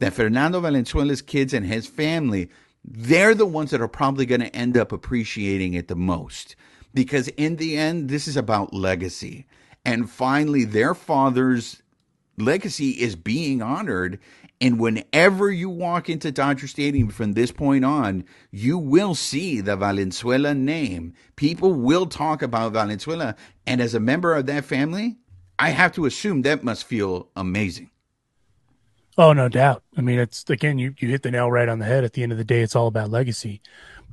[0.00, 2.50] that Fernando Valenzuela's kids and his family,
[2.84, 6.56] they're the ones that are probably going to end up appreciating it the most.
[6.92, 9.46] Because in the end, this is about legacy.
[9.82, 11.82] And finally, their father's
[12.36, 14.18] legacy is being honored
[14.60, 19.76] and whenever you walk into Dodger Stadium from this point on, you will see the
[19.76, 21.14] Valenzuela name.
[21.36, 23.34] People will talk about Valenzuela.
[23.66, 25.16] And as a member of that family,
[25.58, 27.90] I have to assume that must feel amazing.
[29.16, 29.82] Oh, no doubt.
[29.96, 32.04] I mean, it's again, you, you hit the nail right on the head.
[32.04, 33.60] At the end of the day, it's all about legacy.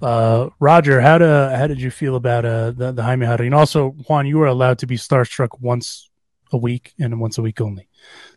[0.02, 3.56] Uh, Roger, how to, how did you feel about uh, the, the Jaime Jarrin?
[3.56, 6.10] Also, Juan, you were allowed to be starstruck once
[6.52, 7.88] a week and once a week only.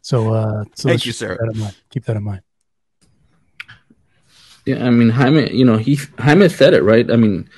[0.04, 1.38] So, uh, so thank you, sir.
[1.38, 2.42] Keep that, keep that in mind.
[4.66, 7.10] Yeah, I mean, Jaime, you know, he Jaime said it right.
[7.10, 7.48] I mean,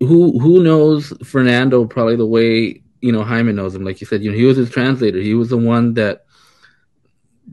[0.00, 3.84] who who knows Fernando probably the way you know Jaime knows him.
[3.84, 5.20] Like you said, you know, he was his translator.
[5.20, 6.24] He was the one that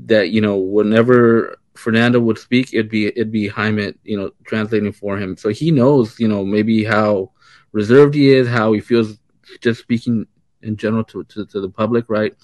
[0.06, 4.94] that you know whenever Fernando would speak, it'd be it'd be Jaime, you know, translating
[4.94, 5.38] for him.
[5.38, 7.34] So he knows, you know, maybe how
[7.72, 9.20] reserved he is, how he feels
[9.60, 10.26] just speaking
[10.64, 12.36] in general to to, to the public, right?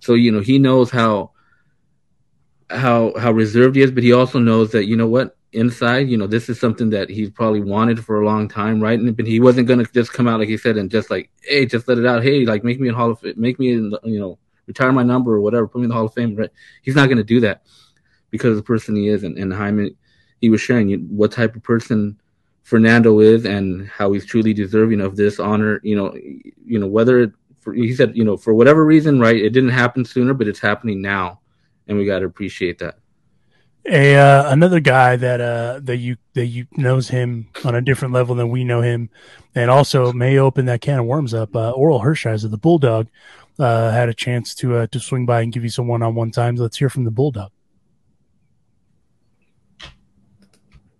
[0.00, 1.32] So you know he knows how
[2.70, 6.18] how how reserved he is, but he also knows that you know what inside, you
[6.18, 8.98] know, this is something that he's probably wanted for a long time, right?
[8.98, 11.66] And but he wasn't gonna just come out like he said and just like, hey,
[11.66, 12.22] just let it out.
[12.22, 15.32] Hey, like make me in Hall of make me in, you know retire my number
[15.32, 16.36] or whatever, put me in the Hall of Fame.
[16.36, 16.50] Right?
[16.82, 17.62] He's not gonna do that
[18.30, 19.24] because of the person he is.
[19.24, 19.96] And, and Jaime,
[20.40, 22.18] he was sharing what type of person
[22.64, 25.80] Fernando is and how he's truly deserving of this honor.
[25.82, 27.32] You know, you know whether
[27.66, 30.60] for, he said, you know, for whatever reason, right, it didn't happen sooner, but it's
[30.60, 31.40] happening now,
[31.88, 32.98] and we got to appreciate that.
[33.88, 38.14] A uh, another guy that uh that you that you knows him on a different
[38.14, 39.10] level than we know him,
[39.54, 41.54] and also may open that can of worms up.
[41.54, 43.08] Uh, Orel Hershiser, the Bulldog,
[43.58, 46.14] uh, had a chance to uh, to swing by and give you some one on
[46.14, 46.60] one times.
[46.60, 47.50] Let's hear from the Bulldog.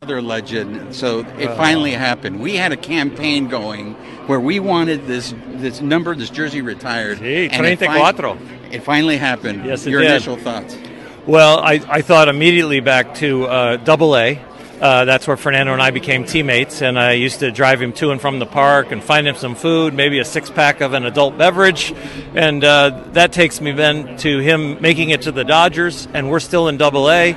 [0.02, 0.94] Another legend.
[0.94, 2.38] So it finally happened.
[2.38, 3.94] We had a campaign going
[4.26, 7.16] where we wanted this this number, this jersey retired.
[7.16, 8.12] Sí, and it, 34.
[8.12, 9.64] fin- it finally happened.
[9.64, 10.10] Yes, it Your did.
[10.10, 10.76] initial thoughts?
[11.26, 14.38] Well, I, I thought immediately back to uh, Double A.
[14.82, 18.10] Uh, that's where Fernando and I became teammates, and I used to drive him to
[18.10, 21.06] and from the park and find him some food, maybe a six pack of an
[21.06, 21.94] adult beverage,
[22.34, 26.40] and uh, that takes me then to him making it to the Dodgers, and we're
[26.40, 27.34] still in Double A.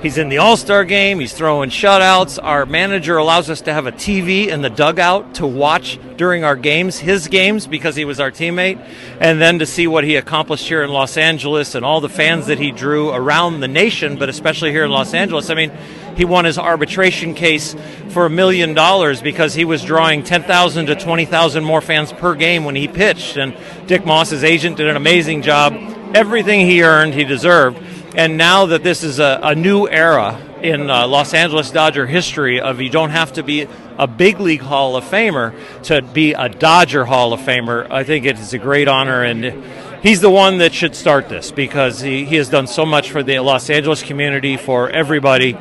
[0.00, 1.18] He's in the All Star game.
[1.18, 2.38] He's throwing shutouts.
[2.40, 6.54] Our manager allows us to have a TV in the dugout to watch during our
[6.54, 8.78] games, his games, because he was our teammate,
[9.20, 12.46] and then to see what he accomplished here in Los Angeles and all the fans
[12.46, 15.50] that he drew around the nation, but especially here in Los Angeles.
[15.50, 15.72] I mean,
[16.16, 17.74] he won his arbitration case
[18.10, 22.64] for a million dollars because he was drawing 10,000 to 20,000 more fans per game
[22.64, 23.36] when he pitched.
[23.36, 23.56] And
[23.88, 25.74] Dick Moss's agent did an amazing job.
[26.14, 27.78] Everything he earned, he deserved.
[28.18, 32.60] And now that this is a, a new era in uh, Los Angeles Dodger history
[32.60, 35.54] of you don't have to be a big league Hall of Famer
[35.84, 39.62] to be a Dodger Hall of Famer, I think it is a great honor and
[40.02, 43.22] he's the one that should start this because he, he has done so much for
[43.22, 45.56] the Los Angeles community, for everybody,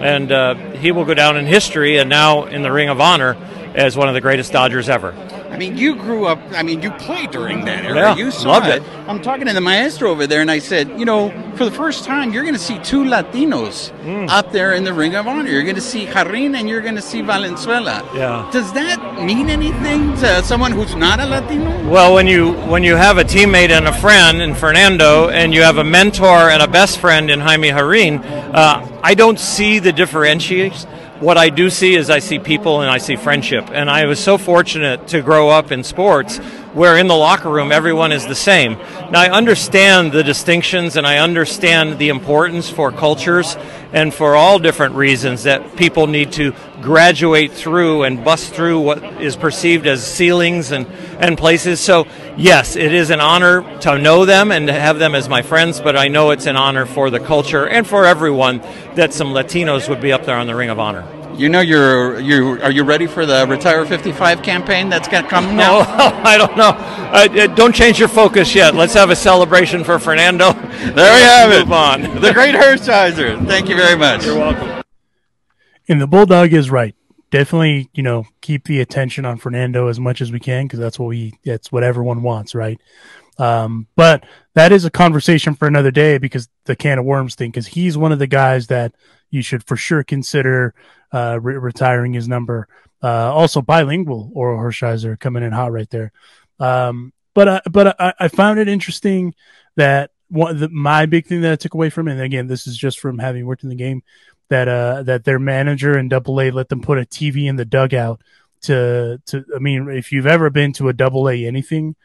[0.00, 3.36] and uh, he will go down in history and now in the Ring of Honor
[3.76, 5.14] as one of the greatest Dodgers ever.
[5.60, 6.38] I mean, you grew up.
[6.52, 7.94] I mean, you played during that era.
[7.96, 8.82] Yeah, you saw loved it.
[9.06, 12.04] I'm talking to the maestro over there, and I said, you know, for the first
[12.06, 14.30] time, you're going to see two Latinos Mm.
[14.30, 15.50] up there in the Ring of Honor.
[15.50, 18.02] You're going to see Jarrin and you're going to see Valenzuela.
[18.14, 18.48] Yeah.
[18.50, 21.68] Does that mean anything to someone who's not a Latino?
[21.90, 25.60] Well, when you when you have a teammate and a friend in Fernando, and you
[25.60, 29.92] have a mentor and a best friend in Jaime Jarrin, uh, I don't see the
[29.92, 30.86] differentiates.
[31.20, 33.68] What I do see is I see people and I see friendship.
[33.70, 36.38] And I was so fortunate to grow up in sports
[36.72, 38.78] where in the locker room everyone is the same.
[39.10, 43.56] Now I understand the distinctions and I understand the importance for cultures
[43.92, 49.02] and for all different reasons that people need to graduate through and bust through what
[49.20, 50.86] is perceived as ceilings and,
[51.18, 51.80] and places.
[51.80, 55.42] So, yes, it is an honor to know them and to have them as my
[55.42, 58.58] friends, but I know it's an honor for the culture and for everyone
[58.94, 61.19] that some Latinos would be up there on the Ring of Honor.
[61.40, 65.30] You know, you're you are you ready for the Retire 55 campaign that's going to
[65.30, 65.78] come now?
[65.78, 65.84] No,
[66.22, 66.68] I don't know.
[66.68, 68.74] Uh, uh, don't change your focus yet.
[68.74, 70.52] Let's have a celebration for Fernando.
[70.80, 71.60] There we have it.
[71.60, 72.02] Move on.
[72.20, 73.46] The great Hershiser.
[73.46, 74.26] Thank you very much.
[74.26, 74.82] You're welcome.
[75.88, 76.94] And the Bulldog is right.
[77.30, 80.98] Definitely, you know, keep the attention on Fernando as much as we can because that's
[80.98, 82.78] what we, that's what everyone wants, right?
[83.38, 84.24] Um, but
[84.54, 87.96] that is a conversation for another day because the can of worms thing, because he's
[87.96, 88.92] one of the guys that
[89.30, 90.74] you should for sure consider
[91.12, 92.68] uh, re- retiring his number.
[93.02, 96.12] Uh, also bilingual Orel Hershiser coming in hot right there.
[96.58, 99.34] Um, but uh, but I, I found it interesting
[99.76, 102.66] that one the, my big thing that I took away from it, and again, this
[102.66, 104.02] is just from having worked in the game,
[104.48, 107.64] that uh that their manager in Double A let them put a TV in the
[107.64, 108.20] dugout
[108.62, 109.44] to to.
[109.54, 111.96] I mean, if you've ever been to a Double A anything,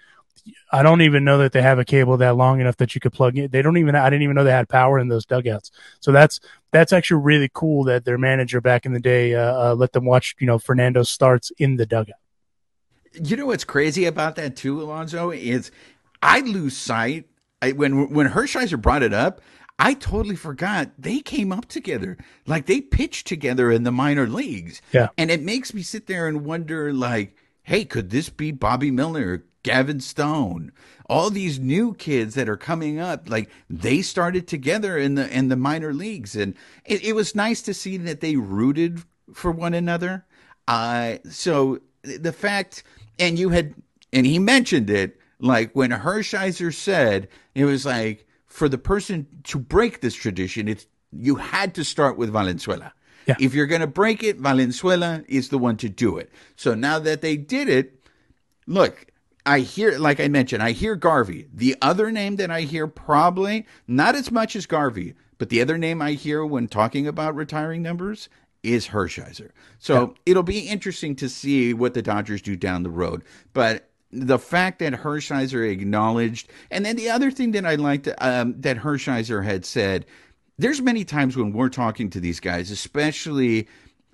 [0.71, 3.13] I don't even know that they have a cable that long enough that you could
[3.13, 3.49] plug in.
[3.49, 3.95] They don't even.
[3.95, 5.71] I didn't even know they had power in those dugouts.
[5.99, 6.39] So that's
[6.71, 10.05] that's actually really cool that their manager back in the day uh, uh, let them
[10.05, 12.15] watch you know Fernando starts in the dugout.
[13.13, 15.71] You know what's crazy about that too, Alonso is
[16.21, 17.25] I lose sight
[17.61, 19.41] I, when when Hershiser brought it up.
[19.77, 22.17] I totally forgot they came up together,
[22.47, 24.81] like they pitched together in the minor leagues.
[24.93, 25.09] Yeah.
[25.17, 29.43] and it makes me sit there and wonder, like, hey, could this be Bobby Miller,
[29.65, 30.71] Gavin Stone,
[31.09, 33.27] all these new kids that are coming up?
[33.27, 36.53] Like they started together in the in the minor leagues, and
[36.85, 39.01] it, it was nice to see that they rooted
[39.33, 40.23] for one another.
[40.67, 42.83] Uh, so the fact,
[43.17, 43.73] and you had,
[44.13, 49.57] and he mentioned it, like when Hershiser said, it was like for the person to
[49.57, 52.93] break this tradition, it's you had to start with Valenzuela.
[53.25, 53.35] Yeah.
[53.39, 56.29] If you're going to break it, Valenzuela is the one to do it.
[56.55, 58.05] So now that they did it,
[58.67, 59.07] look,
[59.45, 61.47] I hear, like I mentioned, I hear Garvey.
[61.53, 65.77] The other name that I hear probably not as much as Garvey, but the other
[65.77, 68.29] name I hear when talking about retiring numbers
[68.63, 69.51] is Hershiser.
[69.77, 73.23] So it'll be interesting to see what the Dodgers do down the road.
[73.53, 78.59] But the fact that Hershiser acknowledged, and then the other thing that I liked um,
[78.61, 80.05] that Hershiser had said,
[80.57, 83.67] there's many times when we're talking to these guys, especially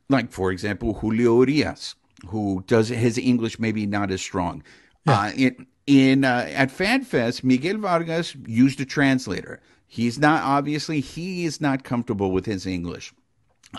[0.10, 1.96] like for example Julio Urias,
[2.28, 4.64] who does his English maybe not as strong.
[5.08, 9.60] Uh, in in uh, at FanFest, Miguel Vargas used a translator.
[9.88, 13.14] He's not obviously he is not comfortable with his English.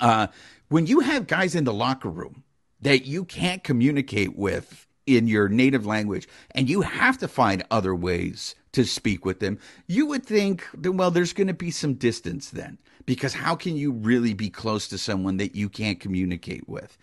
[0.00, 0.26] Uh,
[0.68, 2.42] when you have guys in the locker room
[2.80, 7.94] that you can't communicate with in your native language and you have to find other
[7.94, 11.94] ways to speak with them, you would think that, well, there's going to be some
[11.94, 12.78] distance then.
[13.04, 16.96] Because how can you really be close to someone that you can't communicate with?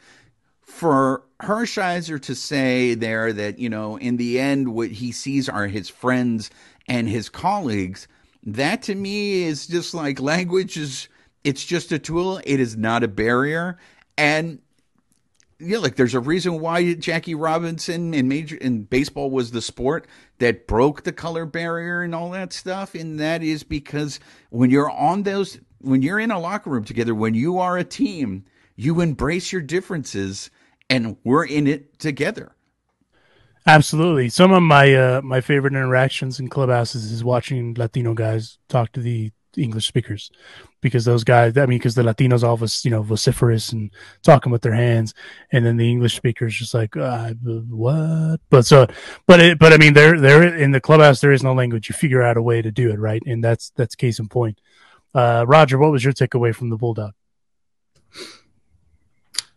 [0.70, 5.68] For Hershiser to say there that, you know, in the end, what he sees are
[5.68, 6.52] his friends
[6.88, 8.08] and his colleagues,
[8.44, 11.10] that to me is just like language is
[11.44, 12.40] it's just a tool.
[12.46, 13.78] It is not a barrier.
[14.18, 14.60] And
[15.60, 20.08] yeah, like there's a reason why Jackie Robinson in major in baseball was the sport
[20.38, 22.96] that broke the color barrier and all that stuff.
[22.96, 27.16] And that is because when you're on those when you're in a locker room together,
[27.16, 30.50] when you are a team, you embrace your differences
[30.90, 32.56] and we're in it together.
[33.66, 34.30] Absolutely.
[34.30, 39.00] Some of my uh, my favorite interactions in clubhouses is watching Latino guys talk to
[39.00, 40.32] the English speakers
[40.82, 43.92] because those guys, I mean, because the Latinos all was, you know, vociferous and
[44.24, 45.14] talking with their hands.
[45.52, 48.40] And then the English speakers just like, uh, what?
[48.50, 48.88] But so,
[49.28, 51.90] but it, but I mean, there, there in the clubhouse, there is no language.
[51.90, 53.00] You figure out a way to do it.
[53.00, 53.22] Right.
[53.26, 54.60] And that's, that's case in point.
[55.14, 57.14] Uh, Roger, what was your takeaway from the Bulldog?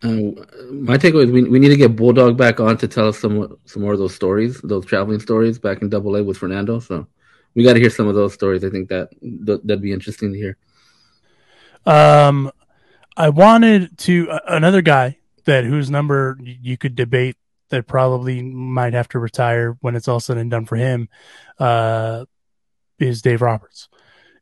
[0.03, 0.33] Uh,
[0.73, 3.57] my takeaway is we, we need to get Bulldog back on to tell us some
[3.67, 6.81] some more of those stories, those traveling stories back in Double A with Fernando.
[6.81, 7.07] So
[7.55, 8.65] we got to hear some of those stories.
[8.65, 10.57] I think that that'd be interesting to hear.
[11.87, 12.51] Um,
[13.17, 17.37] I wanted to uh, another guy that whose number you could debate
[17.69, 21.09] that probably might have to retire when it's all said and done for him.
[21.59, 22.25] Uh,
[22.99, 23.89] is Dave Roberts,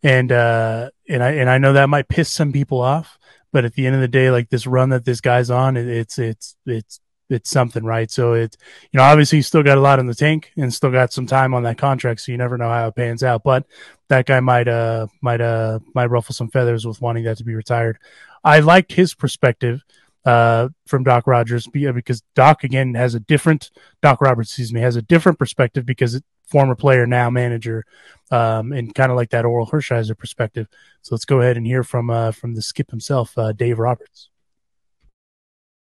[0.02, 3.18] and uh, and I and I know that might piss some people off
[3.52, 5.88] but at the end of the day, like this run that this guy's on, it,
[5.88, 8.10] it's it's it's it's something, right?
[8.10, 8.56] So it's
[8.90, 11.26] you know obviously he's still got a lot in the tank and still got some
[11.26, 13.42] time on that contract, so you never know how it pans out.
[13.44, 13.66] But
[14.08, 17.54] that guy might uh might uh might ruffle some feathers with wanting that to be
[17.54, 17.98] retired.
[18.42, 19.82] I liked his perspective
[20.24, 23.70] uh, from Doc Rogers because Doc again has a different
[24.02, 27.84] Doc Roberts, excuse me, has a different perspective because it, former player now manager,
[28.30, 30.66] um, and kind of like that Orel Hershiser perspective.
[31.02, 34.28] So let's go ahead and hear from uh, from the skip himself, uh, Dave Roberts.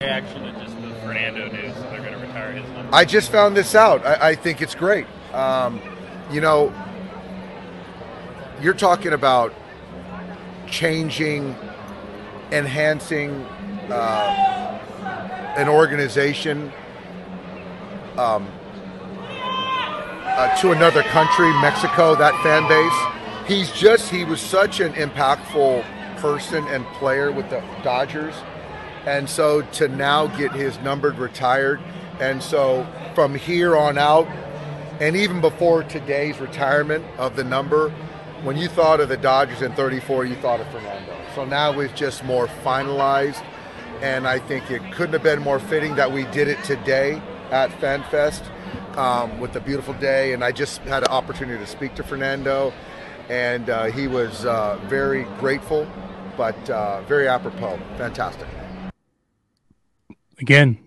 [0.02, 2.96] Reaction to just the Fernando news that they're going to retire his number.
[2.96, 4.06] I just found this out.
[4.06, 5.06] I, I think it's great.
[5.34, 5.82] Um,
[6.32, 6.74] you know,
[8.62, 9.54] you're talking about
[10.68, 11.56] changing,
[12.52, 13.46] enhancing
[13.92, 14.80] uh,
[15.58, 16.72] an organization
[18.18, 18.48] um,
[20.40, 23.48] uh, to another country, Mexico, that fan base.
[23.48, 25.84] He's just, he was such an impactful
[26.18, 28.36] person and player with the Dodgers.
[29.06, 31.80] And so to now get his numbered retired.
[32.20, 34.28] And so from here on out,
[35.00, 37.90] and even before today's retirement of the number,
[38.44, 41.16] when you thought of the Dodgers in 34, you thought of Fernando.
[41.36, 43.44] So now it's just more finalized
[44.02, 47.22] and I think it couldn't have been more fitting that we did it today
[47.52, 48.46] at FanFest
[48.98, 50.34] um, with a beautiful day.
[50.34, 52.74] And I just had an opportunity to speak to Fernando,
[53.30, 55.88] and uh, he was uh, very grateful,
[56.38, 57.80] but uh, very apropos.
[57.98, 58.48] Fantastic.
[60.40, 60.78] Again,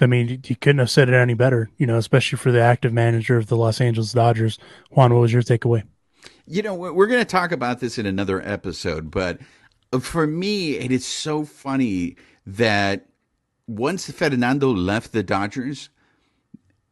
[0.00, 2.92] I mean, you couldn't have said it any better, you know, especially for the active
[2.92, 4.58] manager of the Los Angeles Dodgers.
[4.90, 5.84] Juan, what was your takeaway?
[6.46, 9.38] You know, we're going to talk about this in another episode, but
[10.00, 12.16] for me, it is so funny
[12.46, 13.06] that
[13.66, 15.90] once Fernando left the Dodgers,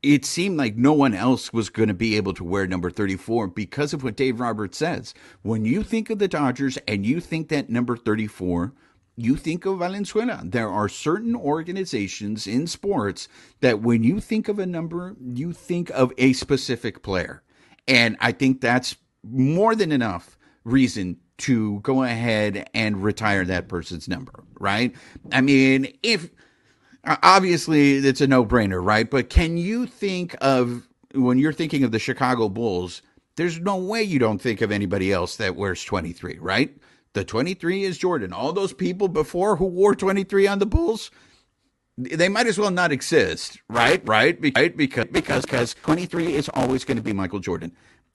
[0.02, 3.48] it seemed like no one else was going to be able to wear number 34
[3.48, 5.14] because of what Dave Roberts says.
[5.42, 8.72] When you think of the Dodgers and you think that number 34,
[9.16, 10.40] you think of Valenzuela.
[10.44, 13.28] There are certain organizations in sports
[13.60, 17.42] that when you think of a number, you think of a specific player.
[17.86, 24.08] And I think that's more than enough reason to go ahead and retire that person's
[24.08, 24.94] number, right?
[25.32, 26.30] I mean, if
[27.04, 29.10] uh, obviously it's a no brainer, right?
[29.10, 33.02] But can you think of when you're thinking of the Chicago Bulls,
[33.36, 36.76] there's no way you don't think of anybody else that wears 23, right?
[37.14, 38.32] The 23 is Jordan.
[38.32, 41.10] All those people before who wore 23 on the Bulls,
[41.98, 44.06] they might as well not exist, right?
[44.06, 44.38] Right?
[44.56, 44.76] Right?
[44.76, 47.72] Because because because 23 is always going to be Michael Jordan.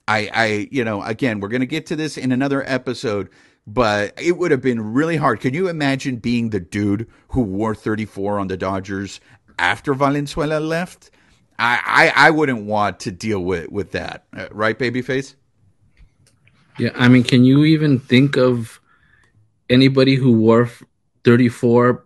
[0.07, 3.29] I, I, you know, again, we're going to get to this in another episode,
[3.65, 5.39] but it would have been really hard.
[5.39, 9.19] Can you imagine being the dude who wore 34 on the Dodgers
[9.57, 11.09] after Valenzuela left?
[11.57, 14.25] I, I, I wouldn't want to deal with, with that.
[14.35, 15.35] Uh, right, babyface?
[16.77, 16.91] Yeah.
[16.95, 18.79] I mean, can you even think of
[19.69, 20.69] anybody who wore
[21.23, 22.05] 34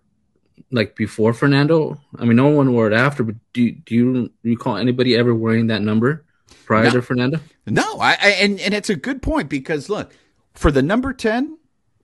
[0.70, 2.00] like before Fernando?
[2.18, 5.66] I mean, no one wore it after, but do, do you recall anybody ever wearing
[5.66, 6.24] that number?
[6.66, 7.40] Prior no, to Fernando?
[7.66, 10.12] No, I, I, and and it's a good point because look,
[10.54, 11.58] for the number ten,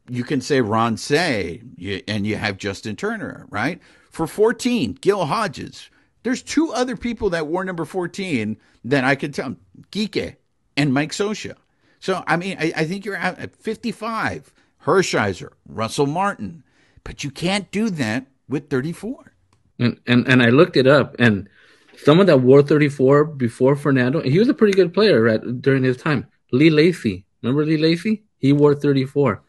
[0.09, 1.63] you can say Ron Cey,
[2.09, 3.81] and you have Justin Turner, right?
[4.11, 5.91] For fourteen, Gil Hodges.
[6.23, 9.57] There's two other people that wore number fourteen that I could tell,
[9.91, 10.37] Kike
[10.77, 11.57] and Mike Scioscia.
[12.01, 14.53] So I mean, I, I think you're at 55.
[14.87, 16.63] Hershiser, Russell Martin,
[17.03, 19.33] but you can't do that with 34.
[19.79, 21.49] And and and I looked it up, and
[21.97, 25.83] someone that wore 34 before Fernando, and he was a pretty good player right, during
[25.83, 26.27] his time.
[26.53, 28.25] Lee Lacy, remember Lee Lacy?
[28.39, 29.43] He wore 34,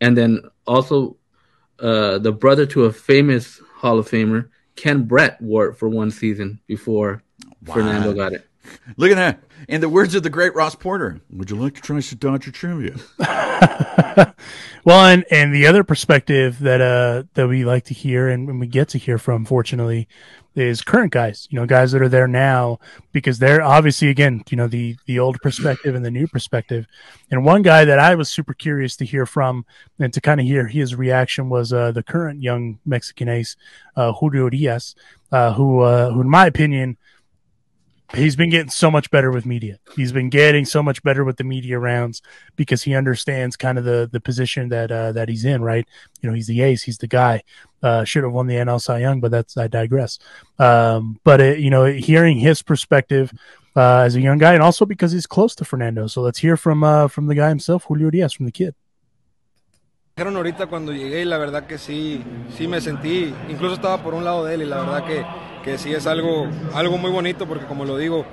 [0.00, 1.16] and then also
[1.78, 6.10] uh, the brother to a famous Hall of Famer, Ken Brett, wore it for one
[6.10, 7.22] season before
[7.66, 7.74] wow.
[7.74, 8.47] Fernando got it.
[8.96, 9.42] Look at that.
[9.68, 12.50] In the words of the great Ross Porter, would you like to try some Dodger
[12.50, 12.96] trivia?
[14.84, 18.60] well, and, and the other perspective that uh that we like to hear and, and
[18.60, 20.08] we get to hear from, fortunately,
[20.58, 22.78] is current guys, you know, guys that are there now
[23.12, 26.86] because they're obviously again, you know, the the old perspective and the new perspective.
[27.30, 29.64] And one guy that I was super curious to hear from
[29.98, 33.56] and to kind of hear his reaction was uh, the current young Mexican ace,
[33.96, 34.94] uh, Julio Urias,
[35.30, 36.96] uh, who uh, who in my opinion
[38.14, 39.78] he's been getting so much better with media.
[39.96, 42.22] He's been getting so much better with the media rounds
[42.56, 45.62] because he understands kind of the the position that uh, that he's in.
[45.62, 45.86] Right,
[46.20, 47.42] you know, he's the ace, he's the guy.
[47.82, 50.18] Uh, should have won the NL Cy Young, but that's I digress.
[50.58, 53.32] Um, but it, you know, hearing his perspective
[53.76, 56.06] uh, as a young guy, and also because he's close to Fernando.
[56.06, 58.74] So let's hear from uh, from the guy himself, Julio Urias, from the kid.
[60.18, 62.24] Dijeron ahorita cuando llegué y la verdad que sí,
[62.56, 65.24] sí me sentí, incluso estaba por un lado de él y la verdad que,
[65.62, 68.26] que sí es algo, algo muy bonito porque como lo digo,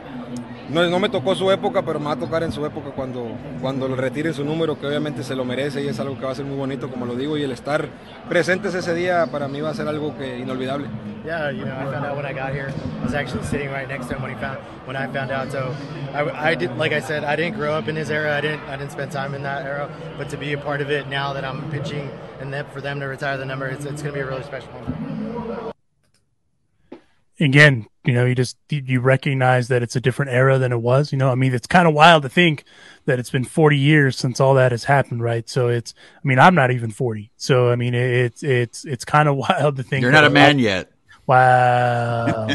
[0.69, 3.27] no, no, me tocó su época, pero me va a tocar en su época cuando,
[3.61, 6.31] cuando le retiren su número, que obviamente se lo merece y es algo que va
[6.31, 7.87] a ser muy bonito, como lo digo, y el estar
[8.27, 10.87] presentes ese día para mí va a ser algo que inolvidable.
[11.25, 12.71] Yeah, you know, I found out when I got here.
[13.01, 15.51] I was actually sitting right next to him when he found when I found out.
[15.51, 15.75] So,
[16.13, 18.37] I, I did, like I said, I didn't grow up in his era.
[18.37, 19.89] I didn't, I didn't spend time in that era.
[20.19, 22.99] But to be a part of it now that I'm pitching, and then for them
[22.99, 25.14] to retire the number, it's, it's going to be a really special moment.
[27.39, 31.11] Again, you know, you just you recognize that it's a different era than it was.
[31.11, 32.63] You know, I mean, it's kind of wild to think
[33.05, 35.47] that it's been 40 years since all that has happened, right?
[35.49, 39.27] So it's, I mean, I'm not even 40, so I mean, it's it's it's kind
[39.27, 40.91] of wild to think you're not a man yet.
[41.27, 42.47] Wow.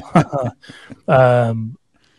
[1.09, 1.77] um,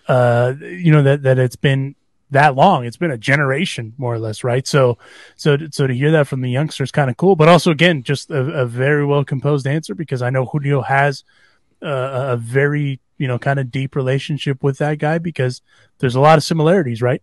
[0.07, 1.95] uh, you know that that it's been
[2.31, 2.85] that long.
[2.85, 4.65] It's been a generation, more or less, right?
[4.65, 4.97] So,
[5.35, 7.35] so, so to hear that from the youngsters, kind of cool.
[7.35, 11.23] But also, again, just a, a very well composed answer because I know Julio has
[11.81, 15.61] uh, a very you know kind of deep relationship with that guy because
[15.99, 17.21] there's a lot of similarities, right?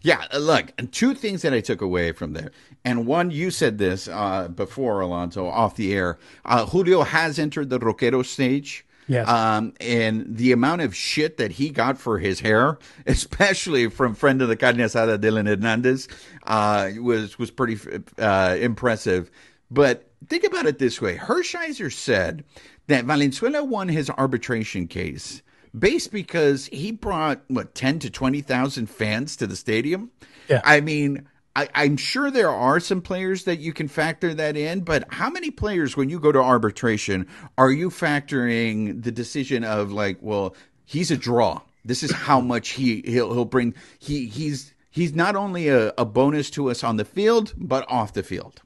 [0.00, 2.50] Yeah, look, two things that I took away from there.
[2.84, 6.18] And one, you said this uh, before, Alonso, off the air.
[6.44, 8.86] Uh, Julio has entered the rockero stage.
[9.08, 9.28] Yes.
[9.28, 14.42] Um, and the amount of shit that he got for his hair, especially from friend
[14.42, 16.08] of the carne asada, Dylan Hernandez,
[16.44, 17.78] uh, was, was pretty
[18.18, 19.30] uh, impressive.
[19.70, 22.44] But think about it this way Hershiser said
[22.88, 25.42] that Valenzuela won his arbitration case
[25.76, 30.10] based because he brought what ten to twenty thousand fans to the stadium.
[30.48, 31.26] Yeah, I mean,
[31.56, 35.30] I, I'm sure there are some players that you can factor that in, but how
[35.30, 37.26] many players, when you go to arbitration,
[37.56, 41.62] are you factoring the decision of like, well, he's a draw.
[41.84, 43.74] This is how much he he'll he'll bring.
[43.98, 48.12] He he's he's not only a, a bonus to us on the field, but off
[48.12, 48.62] the field.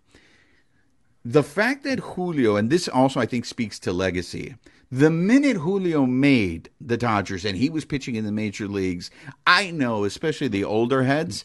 [1.25, 4.55] The fact that Julio, and this also I think speaks to legacy,
[4.91, 9.11] the minute Julio made the Dodgers and he was pitching in the major leagues,
[9.47, 11.45] I know, especially the older heads,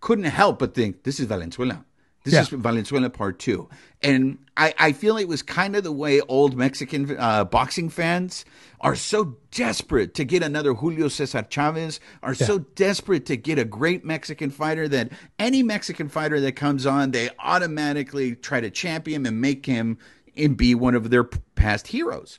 [0.00, 1.84] couldn't help but think this is Valenzuela.
[2.28, 2.56] This Yeah.
[2.58, 3.68] is Valenzuela part two.
[4.02, 8.44] And I, I feel it was kind of the way old Mexican uh, boxing fans
[8.80, 13.64] are so desperate to get another Julio Cesar Chavez, are so desperate to get a
[13.64, 19.22] great Mexican fighter that any Mexican fighter that comes on, they automatically try to champion
[19.22, 19.96] him and make him
[20.36, 22.38] and be one of their past heroes.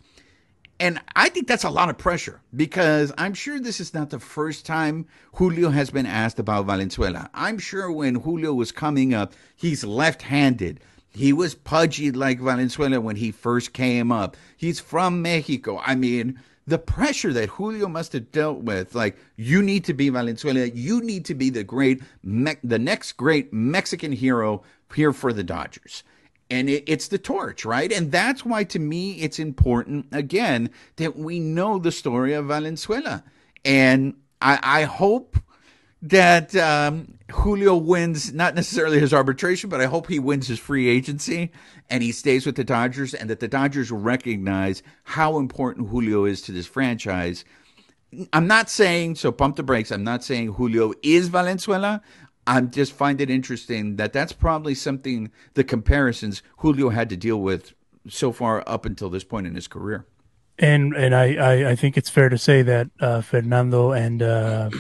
[0.79, 4.19] And I think that's a lot of pressure because I'm sure this is not the
[4.19, 7.29] first time Julio has been asked about Valenzuela.
[7.33, 10.79] I'm sure when Julio was coming up, he's left handed.
[11.09, 14.37] He was pudgy like Valenzuela when he first came up.
[14.55, 15.81] He's from Mexico.
[15.83, 20.07] I mean, the pressure that Julio must have dealt with, like, you need to be
[20.09, 20.67] Valenzuela.
[20.67, 24.63] You need to be the great, Me- the next great Mexican hero
[24.95, 26.03] here for the Dodgers
[26.49, 27.91] and it, it's the torch, right?
[27.91, 33.23] And that's why, to me, it's important again that we know the story of Valenzuela,
[33.63, 35.37] and I, I hope
[36.01, 40.87] that um, Julio wins not necessarily his arbitration, but I hope he wins his free
[40.87, 41.51] agency
[41.89, 46.41] and he stays with the Dodgers, and that the Dodgers recognize how important Julio is
[46.43, 47.43] to this franchise.
[48.31, 49.31] I'm not saying so.
[49.31, 49.91] Pump the brakes.
[49.91, 52.01] I'm not saying Julio is Valenzuela.
[52.49, 57.39] I'm just find it interesting that that's probably something the comparisons Julio had to deal
[57.39, 57.75] with
[58.07, 60.07] so far up until this point in his career.
[60.57, 64.71] And and I, I, I think it's fair to say that uh, Fernando and uh,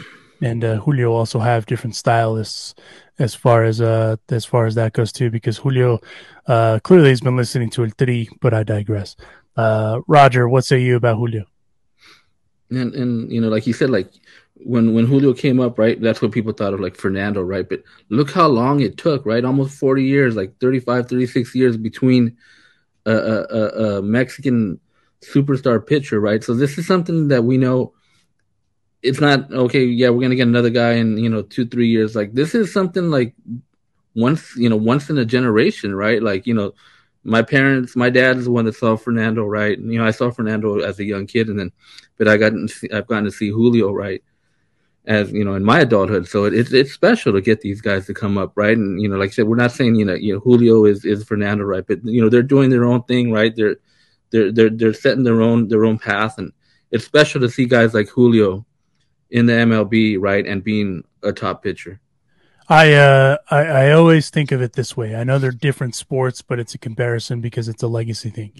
[0.41, 2.73] and uh, Julio also have different stylists
[3.19, 5.29] as far as uh as far as that goes too.
[5.29, 5.99] Because Julio
[6.47, 9.15] uh, clearly has been listening to El Tri, but I digress.
[9.55, 11.45] Uh, Roger, what say you about Julio?
[12.71, 14.11] And and you know, like you said, like
[14.63, 15.99] when when Julio came up, right?
[15.99, 17.67] That's what people thought of like Fernando, right?
[17.67, 19.43] But look how long it took, right?
[19.43, 22.37] Almost 40 years, like 35, 36 years between
[23.05, 24.79] a, a, a, Mexican
[25.21, 26.43] superstar pitcher, right?
[26.43, 27.93] So this is something that we know.
[29.01, 29.85] It's not okay.
[29.85, 32.15] Yeah, we're gonna get another guy in you know two three years.
[32.15, 33.33] Like this is something like
[34.13, 36.21] once you know once in a generation, right?
[36.21, 36.73] Like you know,
[37.23, 39.77] my parents, my dad is the one that saw Fernando, right?
[39.77, 41.71] And, you know, I saw Fernando as a young kid, and then
[42.17, 42.51] but I got
[42.93, 44.21] I've gotten to see Julio, right?
[45.05, 46.27] As you know in my adulthood.
[46.27, 48.77] So it, it's it's special to get these guys to come up, right?
[48.77, 51.05] And you know, like I said, we're not saying you know you know Julio is
[51.05, 51.85] is Fernando, right?
[51.85, 53.55] But you know they're doing their own thing, right?
[53.55, 53.77] They're
[54.31, 56.51] they're they're they're setting their own their own path, and
[56.91, 58.65] it's special to see guys like Julio
[59.29, 61.99] in the MLB, right, and being a top pitcher.
[62.67, 65.15] I, uh, I I always think of it this way.
[65.15, 68.53] I know they're different sports, but it's a comparison because it's a legacy thing.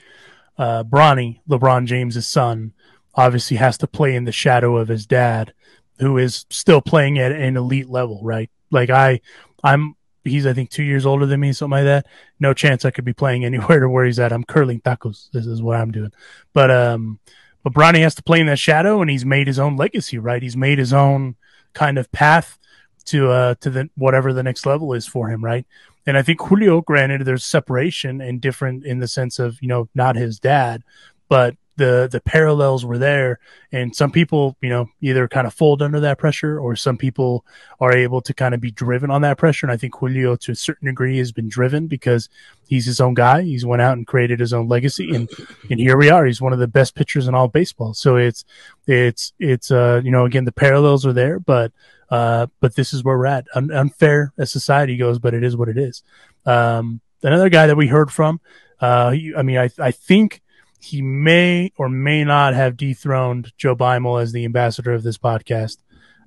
[0.58, 2.74] Uh, Bronny, LeBron James's son,
[3.14, 5.54] obviously has to play in the shadow of his dad,
[6.00, 8.50] who is still playing at an elite level, right?
[8.72, 9.22] Like I,
[9.64, 12.06] I'm he's I think two years older than me, something like that.
[12.40, 14.32] No chance I could be playing anywhere to where he's at.
[14.32, 15.30] I'm curling tacos.
[15.32, 16.12] This is what I'm doing.
[16.54, 17.20] But um,
[17.64, 20.42] but Bronny has to play in that shadow, and he's made his own legacy, right?
[20.42, 21.36] He's made his own
[21.74, 22.58] kind of path
[23.06, 25.66] to uh to the whatever the next level is for him, right?
[26.06, 29.90] And I think Julio, granted, there's separation and different in the sense of you know
[29.94, 30.84] not his dad,
[31.28, 33.40] but the the parallels were there.
[33.72, 37.46] And some people you know either kind of fold under that pressure or some people
[37.80, 39.66] are able to kind of be driven on that pressure.
[39.66, 42.30] And i think julio to a certain degree has been driven because
[42.68, 43.42] he's his own guy.
[43.42, 45.16] He's went out and created his own legacy.
[45.16, 45.30] And
[45.72, 46.26] and here we are.
[46.26, 47.94] He's one of the best pitchers in all baseball.
[47.94, 48.46] So it's
[48.86, 51.72] it's it's uh you know again the parallels are there but
[52.12, 53.48] uh but this is where we're at.
[53.56, 56.04] Un- unfair as society goes but it is what it is.
[56.46, 58.40] Um another guy that we heard from
[58.80, 60.42] uh he, i mean i i think
[60.80, 65.78] he may or may not have dethroned Joe Beimel as the ambassador of this podcast.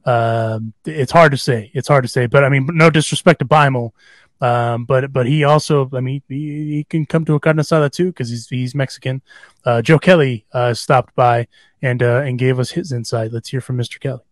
[0.04, 1.70] Um, it's hard to say.
[1.74, 3.92] It's hard to say, but I mean, no disrespect to Beimel.
[4.40, 7.90] Um, but but he also, I mean, he, he can come to a carne asada
[7.90, 9.22] too because he's he's Mexican.
[9.64, 11.46] Uh, Joe Kelly uh, stopped by
[11.80, 13.32] and uh, and gave us his insight.
[13.32, 14.00] Let's hear from Mr.
[14.00, 14.22] Kelly.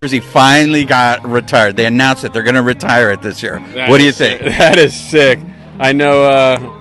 [0.00, 1.76] He finally got retired.
[1.76, 3.58] They announced that they're going to retire it this year.
[3.74, 4.40] That what do you is think?
[4.40, 4.52] sick.
[4.58, 5.40] That is sick.
[5.80, 6.77] I know uh, Ju-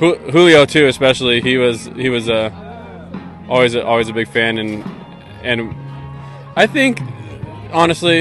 [0.00, 1.40] Julio too, especially.
[1.42, 2.50] He was he was uh,
[3.48, 4.84] always a, always a big fan, and
[5.42, 5.74] and
[6.56, 7.00] I think
[7.70, 8.20] honestly,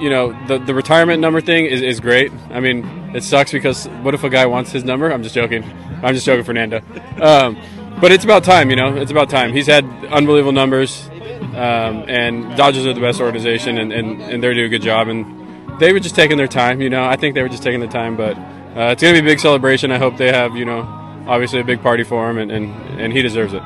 [0.00, 2.32] you know, the the retirement number thing is, is great.
[2.50, 5.12] I mean, it sucks because what if a guy wants his number?
[5.12, 5.64] I'm just joking.
[6.02, 6.80] I'm just joking, Fernando.
[7.20, 7.58] Um,
[8.00, 8.96] but it's about time, you know.
[8.96, 9.52] It's about time.
[9.52, 11.08] He's had unbelievable numbers,
[11.54, 15.08] um, and Dodgers are the best organization, and, and, and they're doing a good job.
[15.08, 17.04] And they were just taking their time, you know.
[17.04, 19.38] I think they were just taking their time, but uh, it's gonna be a big
[19.38, 19.92] celebration.
[19.92, 23.12] I hope they have, you know, obviously a big party for him, and, and, and
[23.12, 23.62] he deserves it.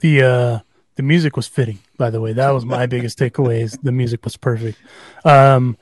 [0.00, 0.58] The uh,
[0.96, 2.32] the music was fitting, by the way.
[2.32, 3.62] That was my biggest takeaway.
[3.62, 4.78] Is the music was perfect.
[5.24, 5.76] Um,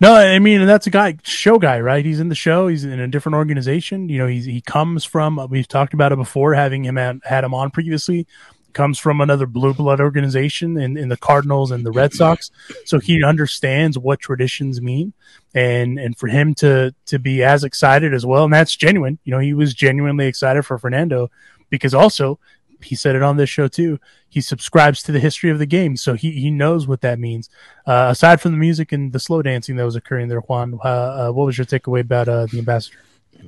[0.00, 2.04] no, I mean that's a guy, show guy, right?
[2.04, 2.68] He's in the show.
[2.68, 4.08] He's in a different organization.
[4.08, 5.44] You know, he's he comes from.
[5.50, 8.26] We've talked about it before, having him at, had him on previously.
[8.74, 12.50] Comes from another blue blood organization in, in the Cardinals and the Red Sox,
[12.84, 15.14] so he understands what traditions mean,
[15.54, 19.18] and and for him to to be as excited as well, and that's genuine.
[19.24, 21.30] You know, he was genuinely excited for Fernando
[21.70, 22.38] because also
[22.82, 23.98] he said it on this show too.
[24.28, 27.48] He subscribes to the history of the game, so he he knows what that means.
[27.86, 30.88] Uh, aside from the music and the slow dancing that was occurring there, Juan, uh,
[30.88, 32.98] uh, what was your takeaway about uh, the ambassador?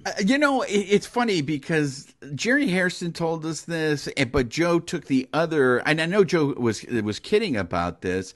[0.06, 5.06] Uh, You know, it, it's funny because Jerry Hairston told us this, but Joe took
[5.06, 5.78] the other.
[5.80, 8.34] And I know Joe was was kidding about this,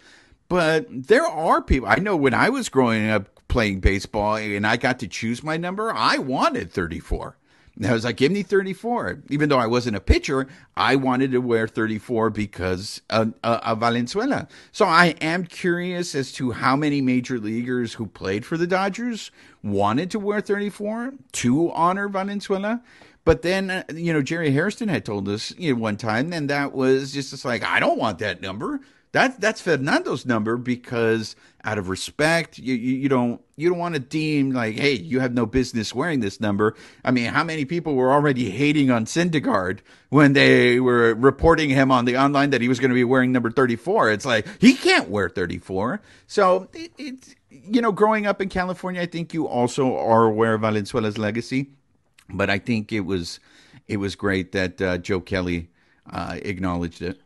[0.49, 1.89] but there are people.
[1.89, 5.57] I know when I was growing up playing baseball and I got to choose my
[5.57, 7.37] number, I wanted thirty four.
[7.77, 9.23] And I was like, give me 34.
[9.31, 10.47] Even though I wasn't a pitcher,
[10.77, 14.47] I wanted to wear 34 because of, uh, of Valenzuela.
[14.71, 19.31] So I am curious as to how many major leaguers who played for the Dodgers
[19.63, 22.81] wanted to wear 34 to honor Valenzuela.
[23.25, 26.49] But then, uh, you know, Jerry Hairston had told us you know, one time, and
[26.51, 28.81] that was just like, I don't want that number.
[29.15, 33.95] That that's Fernando's number because out of respect, you, you, you don't you don't want
[33.95, 36.75] to deem like, hey, you have no business wearing this number.
[37.05, 41.93] I mean, how many people were already hating on Syndergaard when they were reporting him
[41.93, 44.11] on the online that he was going to be wearing number thirty four?
[44.11, 46.03] It's like he can't wear thirty four.
[46.27, 50.55] So it, it's you know, growing up in California, I think you also are aware
[50.55, 51.71] of Valenzuela's legacy,
[52.29, 53.39] but I think it was
[53.87, 55.71] it was great that uh, Joe Kelly
[56.11, 57.21] uh, acknowledged it.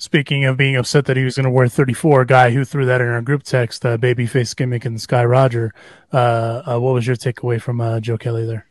[0.00, 2.86] Speaking of being upset that he was going to wear 34, a guy who threw
[2.86, 5.74] that in our group text, uh, babyface gimmick and Sky Roger.
[6.12, 8.68] Uh, uh, what was your takeaway from uh, Joe Kelly there?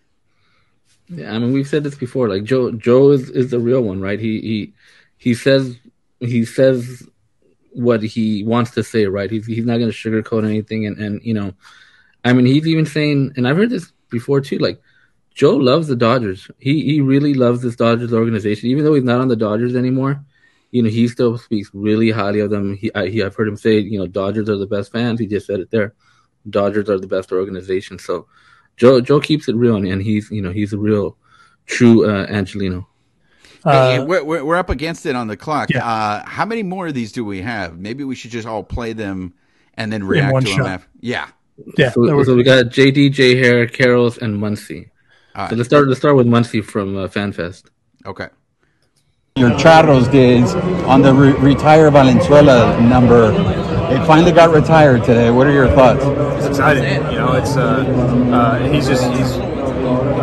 [1.09, 2.29] Yeah, I mean we've said this before.
[2.29, 4.19] Like Joe, Joe is, is the real one, right?
[4.19, 4.73] He he
[5.17, 5.77] he says
[6.19, 7.07] he says
[7.73, 9.29] what he wants to say, right?
[9.29, 11.53] He's he's not going to sugarcoat anything, and and you know,
[12.23, 14.59] I mean he's even saying, and I've heard this before too.
[14.59, 14.81] Like
[15.33, 16.49] Joe loves the Dodgers.
[16.59, 20.23] He he really loves this Dodgers organization, even though he's not on the Dodgers anymore.
[20.71, 22.75] You know, he still speaks really highly of them.
[22.75, 25.19] He, I, he I've heard him say, you know, Dodgers are the best fans.
[25.19, 25.93] He just said it there.
[26.49, 27.99] Dodgers are the best organization.
[27.99, 28.27] So
[28.75, 31.17] Joe Joe keeps it real, and he's you know he's a real
[31.65, 32.87] true uh, Angelino.
[33.63, 35.69] Hey, we're, we're we're up against it on the clock.
[35.75, 37.77] Uh, how many more of these do we have?
[37.77, 39.33] Maybe we should just all play them
[39.73, 40.57] and then react one to them.
[40.57, 40.67] shot.
[40.67, 40.89] After.
[41.01, 41.29] Yeah.
[41.91, 44.89] So, so we got JD, J Hair, Karros, and Muncy.
[45.35, 45.57] All So right.
[45.57, 45.87] let's start.
[45.87, 47.65] Let's start with Muncy from uh, FanFest.
[48.05, 48.27] Okay.
[49.37, 50.53] Your Charros days
[50.85, 53.31] on the re- retire Valenzuela number.
[53.93, 55.29] It finally got retired today.
[55.31, 56.03] What are your thoughts?
[56.37, 56.83] It's exciting.
[57.11, 57.85] You know, it's uh,
[58.33, 59.46] uh, he's just he's.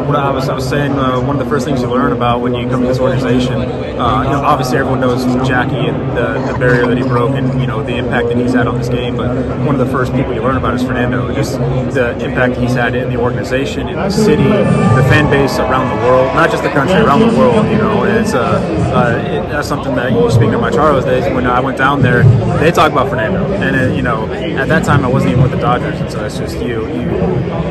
[0.04, 2.42] What I was, I was saying, uh, one of the first things you learn about
[2.42, 6.52] when you come to this organization, uh, you know, obviously everyone knows Jackie and the,
[6.52, 8.88] the barrier that he broke and, you know, the impact that he's had on this
[8.88, 9.16] game.
[9.16, 9.34] But
[9.64, 12.94] one of the first people you learn about is Fernando, just the impact he's had
[12.94, 16.70] in the organization, in the city, the fan base around the world, not just the
[16.70, 18.04] country, around the world, you know.
[18.04, 18.60] And it's, uh,
[18.94, 22.02] uh, it, that's something that, you speaking of my Charros days, when I went down
[22.02, 22.24] there,
[22.58, 23.46] they talk about Fernando.
[23.54, 25.98] And, uh, you know, at that time I wasn't even with the Dodgers.
[25.98, 27.06] And so that's just you, you,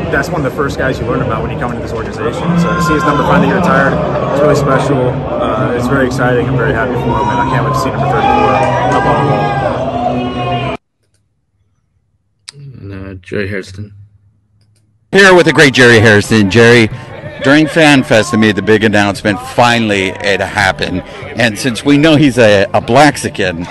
[0.09, 2.22] that's one of the first guys you learn about when you come into this organization.
[2.32, 3.93] So to see his number finally get retired,
[4.32, 5.09] it's really special.
[5.09, 6.47] Uh, it's very exciting.
[6.47, 8.24] I'm very happy for him, and I can't wait to see number 34
[8.95, 10.78] up on the wall.
[12.53, 13.93] And, uh, Jerry Hairston.
[15.11, 16.49] Here with the great Jerry Hairston.
[16.49, 16.88] Jerry,
[17.43, 19.38] during Fan Fest, they made the big announcement.
[19.39, 21.01] Finally, it happened.
[21.38, 23.67] And since we know he's a, a Blaxican,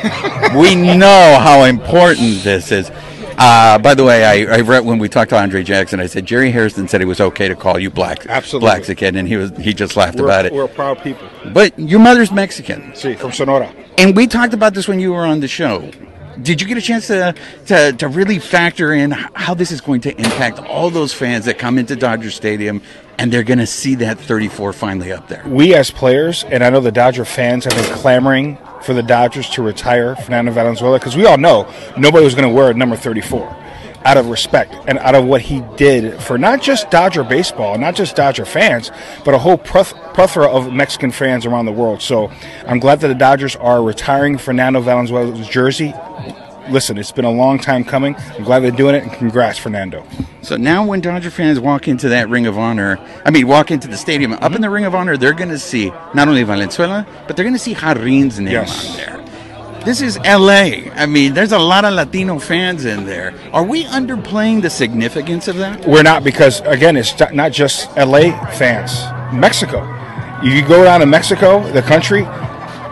[0.54, 2.90] we know how important this is.
[3.38, 6.26] Uh, by the way, I, I read when we talked to Andre Jackson, I said
[6.26, 8.66] Jerry Hairston said it was okay to call you Black Absolutely.
[8.66, 10.52] Blaxican, and he was he just laughed We're, about it.
[10.52, 11.28] we're a proud people.
[11.52, 12.94] But your mother's Mexican.
[12.94, 13.72] See, from Sonora.
[13.98, 15.90] And we talked about this when you were on the show.
[16.40, 17.34] Did you get a chance to,
[17.66, 21.58] to, to really factor in how this is going to impact all those fans that
[21.58, 22.80] come into Dodger Stadium
[23.18, 25.44] and they're going to see that 34 finally up there?
[25.46, 29.48] We as players, and I know the Dodger fans have been clamoring for the Dodgers
[29.50, 32.96] to retire Fernando Valenzuela because we all know nobody was going to wear a number
[32.96, 33.56] 34
[34.04, 37.94] out of respect and out of what he did for not just Dodger baseball, not
[37.94, 38.90] just Dodger fans,
[39.24, 42.02] but a whole plethora of Mexican fans around the world.
[42.02, 42.30] So
[42.66, 45.94] I'm glad that the Dodgers are retiring Fernando Valenzuela's jersey.
[46.70, 48.14] Listen, it's been a long time coming.
[48.36, 50.04] I'm glad they're doing it, and congrats, Fernando.
[50.42, 53.88] So now, when Dodger fans walk into that Ring of Honor, I mean, walk into
[53.88, 57.06] the stadium, up in the Ring of Honor, they're going to see not only Valenzuela,
[57.26, 58.90] but they're going to see Jarrin's name Yes.
[58.90, 59.18] on there.
[59.84, 60.88] This is LA.
[60.94, 63.34] I mean, there's a lot of Latino fans in there.
[63.52, 65.84] Are we underplaying the significance of that?
[65.84, 69.02] We're not because again, it's not- not just LA fans.
[69.32, 69.82] Mexico.
[70.44, 72.22] You go down to Mexico, the country.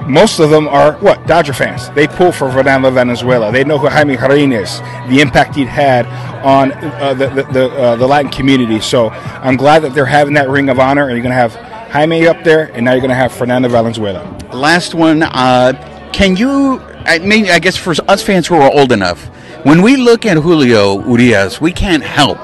[0.09, 1.91] Most of them are what Dodger fans.
[1.91, 3.53] They pull for Fernando Valenzuela.
[3.53, 6.07] They know who Jaime Jarrín is, the impact he'd had
[6.45, 8.81] on uh, the the the, uh, the Latin community.
[8.81, 11.55] So I'm glad that they're having that ring of honor, and you're going to have
[11.91, 14.23] Jaime up there, and now you're going to have Fernando Valenzuela.
[14.53, 15.23] Last one.
[15.23, 15.73] Uh,
[16.13, 16.81] can you?
[17.05, 19.27] I mean, I guess for us fans who are old enough,
[19.65, 22.39] when we look at Julio Urias, we can't help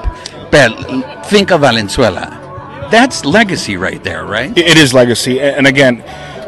[0.51, 2.43] but think of Valenzuela.
[2.91, 4.57] That's legacy right there, right?
[4.57, 6.03] It is legacy, and again,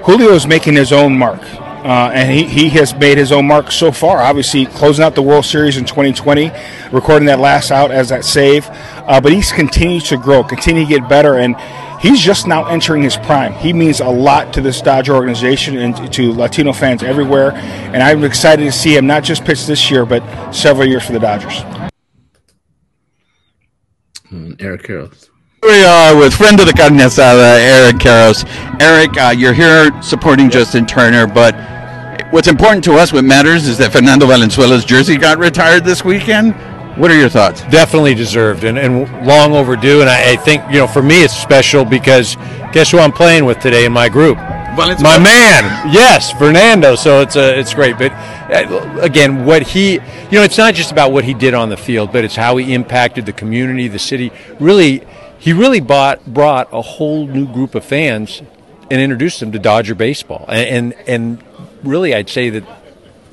[0.10, 3.72] Julio is making his own mark, uh, and he, he has made his own mark
[3.72, 4.18] so far.
[4.18, 6.52] Obviously, closing out the World Series in 2020,
[6.92, 10.90] recording that last out as that save, uh, but he's continued to grow, continue to
[10.90, 11.56] get better, and
[12.02, 13.54] he's just now entering his prime.
[13.54, 18.24] He means a lot to this Dodger organization and to Latino fans everywhere, and I'm
[18.24, 21.62] excited to see him not just pitch this year, but several years for the Dodgers.
[24.32, 25.29] And Eric Karros.
[25.62, 28.46] We are with friend of the carne asada, Eric Karros.
[28.82, 31.54] Eric, uh, you're here supporting Justin Turner, but
[32.32, 36.56] what's important to us, what matters, is that Fernando Valenzuela's jersey got retired this weekend.
[36.98, 37.62] What are your thoughts?
[37.64, 40.00] Definitely deserved and, and long overdue.
[40.00, 42.38] And I, I think, you know, for me, it's special because
[42.72, 44.38] guess who I'm playing with today in my group?
[44.78, 46.96] My man, yes, Fernando.
[46.96, 47.98] So it's uh, it's great.
[47.98, 50.00] But uh, again, what he, you
[50.32, 52.74] know, it's not just about what he did on the field, but it's how he
[52.74, 54.32] impacted the community, the city.
[54.58, 55.04] Really,
[55.40, 58.42] he really bought brought a whole new group of fans
[58.92, 60.46] and introduced them to Dodger baseball.
[60.48, 61.44] And and, and
[61.84, 62.64] really, I'd say that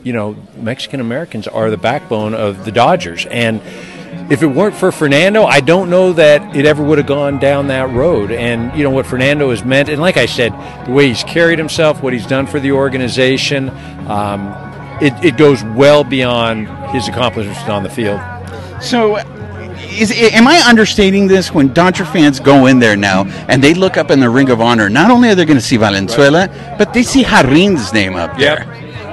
[0.06, 3.26] you know, Mexican Americans are the backbone of the Dodgers.
[3.26, 3.60] And
[4.30, 7.66] if it weren't for Fernando, I don't know that it ever would have gone down
[7.68, 8.30] that road.
[8.30, 10.52] And, you know, what Fernando has meant, and like I said,
[10.86, 13.68] the way he's carried himself, what he's done for the organization,
[14.06, 14.54] um,
[15.02, 18.20] it, it goes well beyond his accomplishments on the field.
[18.80, 19.16] So,
[19.78, 23.96] is, am I understating this when Dodger fans go in there now and they look
[23.96, 24.88] up in the Ring of Honor?
[24.88, 26.48] Not only are they going to see Valenzuela,
[26.78, 28.64] but they see Jarrin's name up there.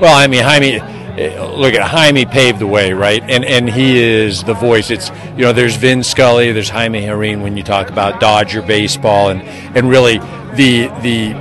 [0.01, 3.23] Well, I mean, Jaime, eh, look at Jaime paved the way, right?
[3.23, 4.89] And and he is the voice.
[4.89, 9.29] It's you know, there's Vin Scully, there's Jaime Jarrín when you talk about Dodger baseball,
[9.29, 9.41] and
[9.77, 10.17] and really
[10.55, 11.33] the the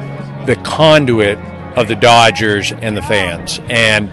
[0.46, 1.38] the conduit
[1.76, 3.60] of the Dodgers and the fans.
[3.70, 4.10] And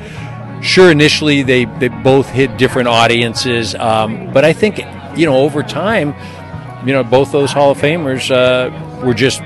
[0.63, 4.79] sure, initially they they both hit different audiences, um, but I think
[5.15, 6.13] you know over time,
[6.85, 9.41] you know, both those Hall of Famers uh, were just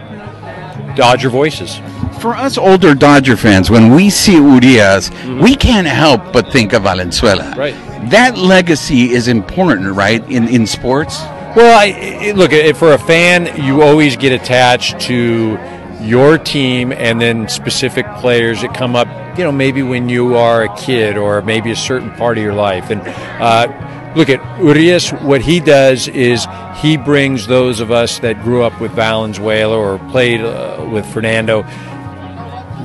[0.95, 1.79] Dodger voices.
[2.19, 5.11] For us older Dodger fans, when we see Urias,
[5.41, 7.53] we can't help but think of Valenzuela.
[7.57, 7.73] Right.
[8.09, 11.19] That legacy is important, right, in, in sports?
[11.55, 15.57] Well, I, look, for a fan, you always get attached to
[16.01, 19.07] your team and then specific players that come up,
[19.37, 22.53] you know, maybe when you are a kid or maybe a certain part of your
[22.53, 22.89] life.
[22.89, 23.67] And uh,
[24.15, 26.45] look at Urias, what he does is
[26.77, 31.61] he brings those of us that grew up with Valenzuela or played uh, with Fernando.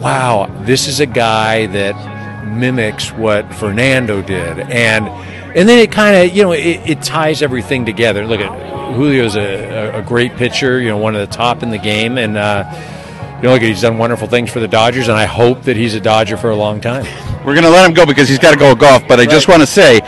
[0.01, 1.95] Wow, this is a guy that
[2.47, 4.59] mimics what Fernando did.
[4.61, 5.09] And
[5.57, 8.26] and then it kind of, you know, it, it ties everything together.
[8.26, 11.79] Look at Julio's a, a, great pitcher, you know, one of the top in the
[11.79, 12.18] game.
[12.18, 12.64] And, uh,
[13.39, 15.95] you know, look, he's done wonderful things for the Dodgers, and I hope that he's
[15.95, 17.05] a Dodger for a long time.
[17.47, 19.09] We're going to let him go because he's got to go golf.
[19.09, 19.31] But I right.
[19.31, 20.01] just want to say,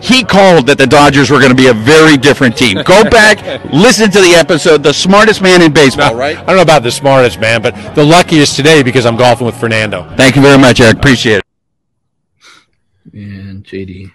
[0.00, 2.76] he called that the Dodgers were going to be a very different team.
[2.84, 4.82] Go back, listen to the episode.
[4.82, 6.36] The smartest man in baseball, no, right?
[6.36, 9.58] I don't know about the smartest man, but the luckiest today because I'm golfing with
[9.58, 10.08] Fernando.
[10.16, 10.98] Thank you very much, Eric.
[10.98, 11.44] Appreciate it.
[13.12, 14.12] And JD.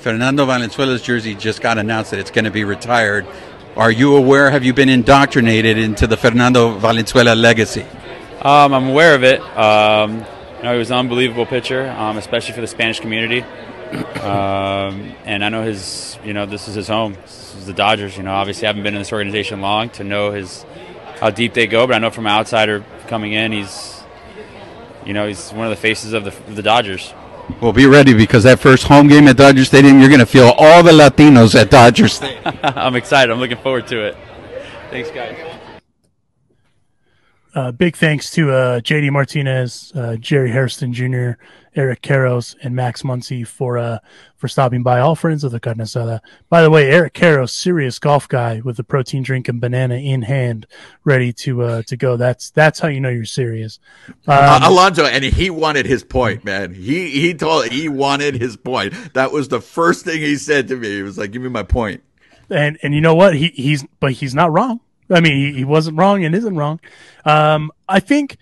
[0.00, 3.26] Fernando Valenzuela's jersey just got announced that it's going to be retired.
[3.76, 4.50] Are you aware?
[4.50, 7.86] Have you been indoctrinated into the Fernando Valenzuela legacy?
[8.42, 9.40] Um, I'm aware of it.
[9.56, 13.42] Um, you know, he was an unbelievable pitcher, um, especially for the Spanish community.
[13.92, 17.14] Um, and I know his, you know, this is his home.
[17.14, 18.16] This is the Dodgers.
[18.16, 20.64] You know, obviously, I haven't been in this organization long to know his
[21.20, 24.02] how deep they go, but I know from an outsider coming in, he's,
[25.06, 27.14] you know, he's one of the faces of the, of the Dodgers.
[27.60, 30.52] Well, be ready because that first home game at Dodger Stadium, you're going to feel
[30.56, 32.42] all the Latinos at Dodger Stadium.
[32.62, 33.30] I'm excited.
[33.30, 34.16] I'm looking forward to it.
[34.90, 35.36] Thanks, guys.
[37.54, 41.32] Uh, big thanks to uh, JD Martinez, uh, Jerry Hairston Jr.,
[41.74, 43.98] Eric Karros and Max Muncy for uh,
[44.36, 45.00] for stopping by.
[45.00, 46.20] All friends of the carne asada.
[46.48, 50.22] By the way, Eric Karros, serious golf guy with the protein drink and banana in
[50.22, 50.66] hand,
[51.04, 52.16] ready to uh, to go.
[52.16, 53.78] That's that's how you know you're serious.
[54.26, 56.74] Um, Alonso, and he wanted his point, man.
[56.74, 58.92] He he told he wanted his point.
[59.14, 60.96] That was the first thing he said to me.
[60.96, 62.02] He was like, "Give me my point."
[62.50, 63.34] And and you know what?
[63.34, 64.80] He he's but he's not wrong.
[65.10, 66.80] I mean, he, he wasn't wrong and isn't wrong.
[67.24, 68.36] Um, I think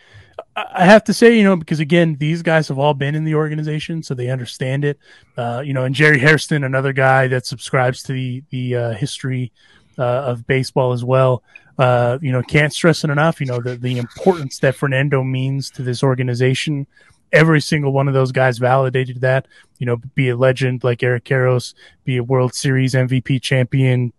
[0.73, 3.35] I have to say, you know, because again, these guys have all been in the
[3.35, 4.99] organization, so they understand it.
[5.37, 9.53] Uh, you know, and Jerry Hairston, another guy that subscribes to the the uh, history
[9.99, 11.43] uh, of baseball as well.
[11.79, 13.41] Uh, you know, can't stress it enough.
[13.41, 16.87] You know, the the importance that Fernando means to this organization.
[17.33, 19.47] Every single one of those guys validated that.
[19.79, 24.13] You know, be a legend like Eric Karros, be a World Series MVP champion,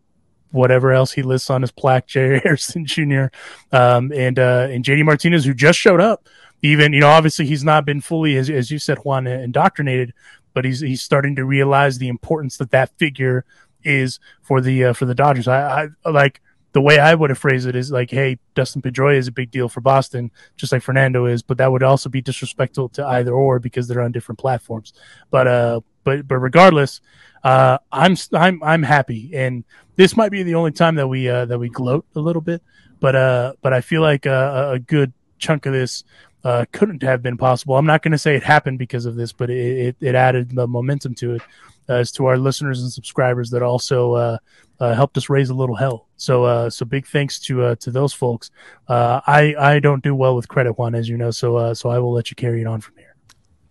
[0.52, 3.26] whatever else he lists on his plaque, Jerry Hairston Jr.
[3.72, 6.28] Um, and uh, and JD Martinez, who just showed up.
[6.64, 10.14] Even you know, obviously he's not been fully, as, as you said, Juan, indoctrinated,
[10.54, 13.45] but he's he's starting to realize the importance that that figure
[13.84, 15.47] is for the uh, for the Dodgers.
[15.47, 16.41] I, I like
[16.74, 19.52] the way I would have phrased it is like, hey, Dustin Pedroia is a big
[19.52, 23.34] deal for Boston, just like Fernando is, but that would also be disrespectful to either
[23.34, 24.93] or because they're on different platforms.
[25.30, 27.02] But uh, but but regardless,
[27.43, 29.64] uh, I'm I'm I'm happy, and
[29.95, 32.62] this might be the only time that we uh, that we gloat a little bit,
[32.99, 36.04] but uh, but I feel like a, a good chunk of this
[36.43, 37.78] uh, couldn't have been possible.
[37.78, 40.56] I'm not going to say it happened because of this, but it, it, it added
[40.56, 41.41] the momentum to it
[41.89, 44.38] uh, as to our listeners and subscribers that also uh,
[44.80, 46.08] uh, helped us raise a little hell.
[46.18, 48.49] So uh, so big thanks to uh, to those folks.
[48.88, 51.32] Uh, I I don't do well with credit, Juan, as you know.
[51.32, 53.11] So uh, so I will let you carry it on from here.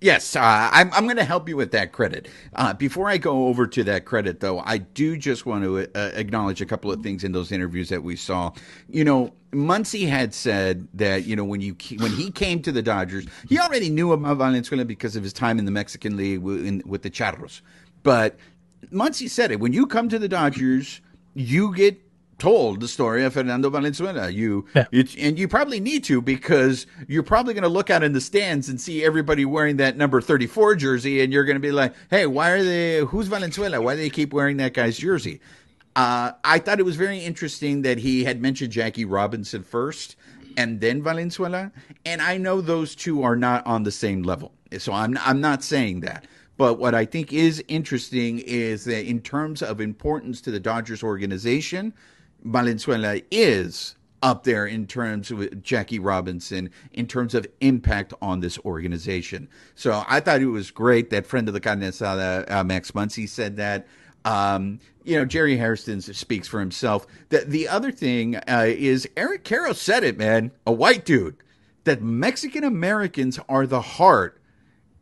[0.01, 0.41] Yes, uh,
[0.73, 2.29] I'm, I'm going to help you with that credit.
[2.55, 6.13] Uh, before I go over to that credit, though, I do just want to uh,
[6.15, 8.53] acknowledge a couple of things in those interviews that we saw.
[8.89, 12.83] You know, Muncy had said that you know when you when he came to the
[12.83, 16.65] Dodgers, he already knew about Valenzuela because of his time in the Mexican League with,
[16.65, 17.61] in, with the Charros.
[18.03, 18.37] But
[18.91, 21.03] Muncy said it: when you come to the Dodgers,
[21.35, 22.01] you get
[22.41, 24.30] told the story of Fernando Valenzuela.
[24.30, 24.86] You, yeah.
[24.91, 28.20] you and you probably need to because you're probably going to look out in the
[28.20, 31.95] stands and see everybody wearing that number 34 jersey, and you're going to be like,
[32.11, 32.99] "Hey, why are they?
[32.99, 33.80] Who's Valenzuela?
[33.80, 35.41] Why do they keep wearing that guy's jersey?"
[35.95, 40.16] Uh, I thought it was very interesting that he had mentioned Jackie Robinson first
[40.57, 41.72] and then Valenzuela,
[42.05, 45.62] and I know those two are not on the same level, so I'm I'm not
[45.62, 46.26] saying that.
[46.57, 51.03] But what I think is interesting is that in terms of importance to the Dodgers
[51.03, 51.95] organization,
[52.43, 58.59] Valenzuela is up there in terms of Jackie Robinson, in terms of impact on this
[58.61, 59.49] organization.
[59.74, 63.57] So I thought it was great that friend of the Carne uh, Max Muncy, said
[63.57, 63.86] that.
[64.24, 67.07] Um, you know, Jerry Hairston speaks for himself.
[67.30, 71.36] The, the other thing uh, is Eric Karros said it, man, a white dude,
[71.84, 74.38] that Mexican Americans are the heart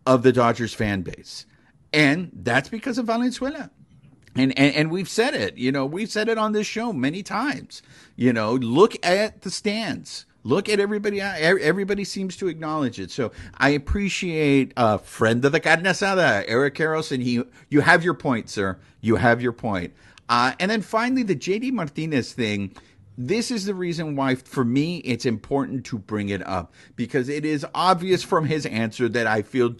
[0.06, 1.46] of the Dodgers fan base.
[1.92, 3.70] And that's because of Valenzuela.
[4.38, 7.24] And, and, and we've said it, you know, we've said it on this show many
[7.24, 7.82] times.
[8.14, 10.26] You know, look at the stands.
[10.44, 11.20] Look at everybody.
[11.20, 13.10] Everybody seems to acknowledge it.
[13.10, 17.42] So I appreciate uh, friend of the carne asada, Eric Karros, and he.
[17.68, 18.78] You have your point, sir.
[19.00, 19.92] You have your point.
[20.28, 22.74] Uh, and then finally, the JD Martinez thing.
[23.16, 27.44] this is the reason why, for me, it's important to bring it up because it
[27.44, 29.74] is obvious from his answer that I feel.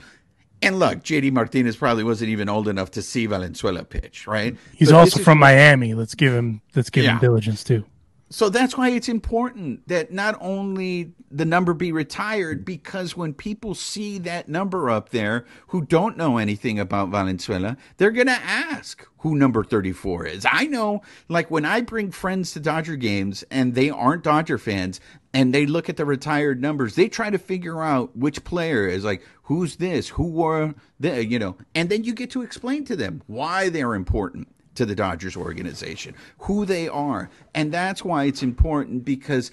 [0.62, 4.56] And look, JD Martinez probably wasn't even old enough to see Valenzuela pitch, right?
[4.74, 5.94] He's But also from what- Miami.
[5.94, 7.84] Let's give him let's give him diligence too.
[8.30, 13.74] So that's why it's important that not only the number be retired, because when people
[13.74, 19.06] see that number up there who don't know anything about Valenzuela, they're going to ask
[19.20, 20.46] who number 34 is.
[20.50, 25.00] I know, like when I bring friends to Dodger games and they aren't Dodger fans
[25.35, 29.05] and they look at the retired numbers, they try to figure out which player is
[29.05, 30.09] like, who's this?
[30.09, 33.95] Who were the, you know, and then you get to explain to them why they're
[33.95, 37.31] important to the Dodgers organization, who they are.
[37.55, 39.51] And that's why it's important because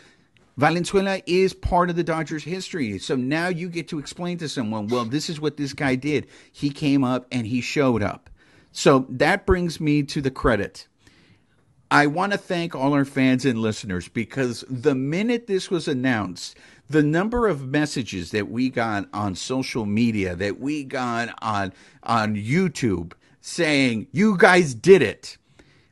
[0.57, 2.97] Valenzuela is part of the Dodgers history.
[2.99, 6.27] So now you get to explain to someone, well, this is what this guy did.
[6.51, 8.29] He came up and he showed up.
[8.71, 10.87] So that brings me to the credit.
[11.95, 16.57] I want to thank all our fans and listeners because the minute this was announced,
[16.89, 21.71] the number of messages that we got on social media, that we got on
[22.03, 25.37] on YouTube saying, "You guys did it."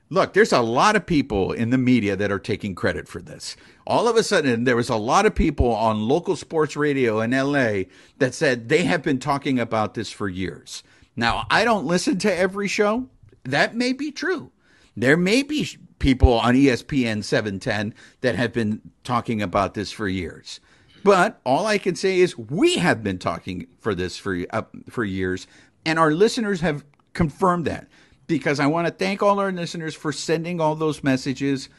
[0.10, 3.56] Look, there's a lot of people in the media that are taking credit for this.
[3.88, 7.34] All of a sudden, there was a lot of people on local sports radio in
[7.34, 7.86] LA
[8.18, 10.84] that said they have been talking about this for years.
[11.16, 13.08] Now, I don't listen to every show.
[13.46, 14.52] That may be true.
[14.96, 15.68] There may be
[16.04, 20.60] people on ESPN 710 that have been talking about this for years.
[21.02, 25.06] But all I can say is we have been talking for this for uh, for
[25.06, 25.48] years,
[25.86, 26.84] and our listeners have
[27.14, 27.88] confirmed that.
[28.28, 31.70] Because I want to thank all our listeners for sending all those messages.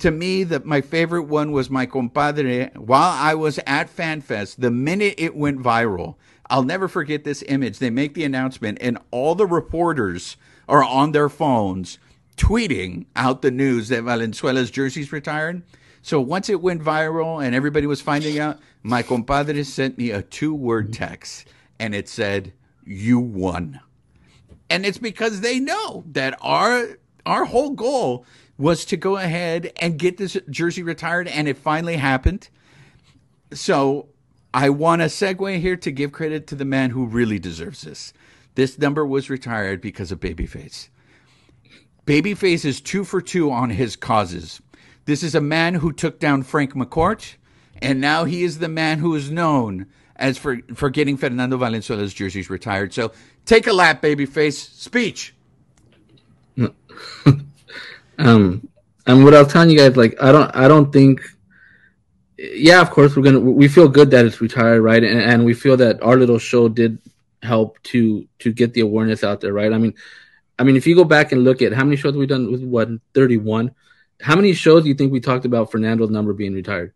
[0.00, 2.70] To me, that my favorite one was my compadre.
[2.76, 6.16] While I was at FanFest, the minute it went viral,
[6.50, 7.78] I'll never forget this image.
[7.78, 10.36] They make the announcement, and all the reporters
[10.68, 11.98] are on their phones
[12.36, 15.62] tweeting out the news that Valenzuela's jersey's retired.
[16.02, 20.22] So once it went viral and everybody was finding out, my compadre sent me a
[20.22, 21.46] two word text
[21.78, 22.52] and it said,
[22.84, 23.80] You won.
[24.68, 28.26] And it's because they know that our our whole goal
[28.58, 32.48] was to go ahead and get this jersey retired and it finally happened.
[33.52, 34.08] So
[34.54, 38.12] I want to segue here to give credit to the man who really deserves this.
[38.54, 40.88] This number was retired because of Babyface.
[42.06, 44.60] Babyface is two for two on his causes.
[45.04, 47.34] This is a man who took down Frank McCourt,
[47.80, 49.86] and now he is the man who is known
[50.16, 52.92] as for, for getting Fernando Valenzuela's jerseys retired.
[52.92, 53.12] So
[53.44, 54.54] take a lap, Babyface.
[54.54, 55.34] Speech.
[58.18, 58.68] Um,
[59.06, 61.22] and what I was telling you guys, like, I don't, I don't think.
[62.38, 63.40] Yeah, of course, we're gonna.
[63.40, 65.02] We feel good that it's retired, right?
[65.02, 66.98] And, and we feel that our little show did
[67.42, 69.72] help to to get the awareness out there, right?
[69.72, 69.94] I mean,
[70.62, 72.62] I mean, if you go back and look at how many shows we've done with
[72.62, 73.72] what thirty one,
[74.20, 76.94] how many shows do you think we talked about Fernando's number being retired?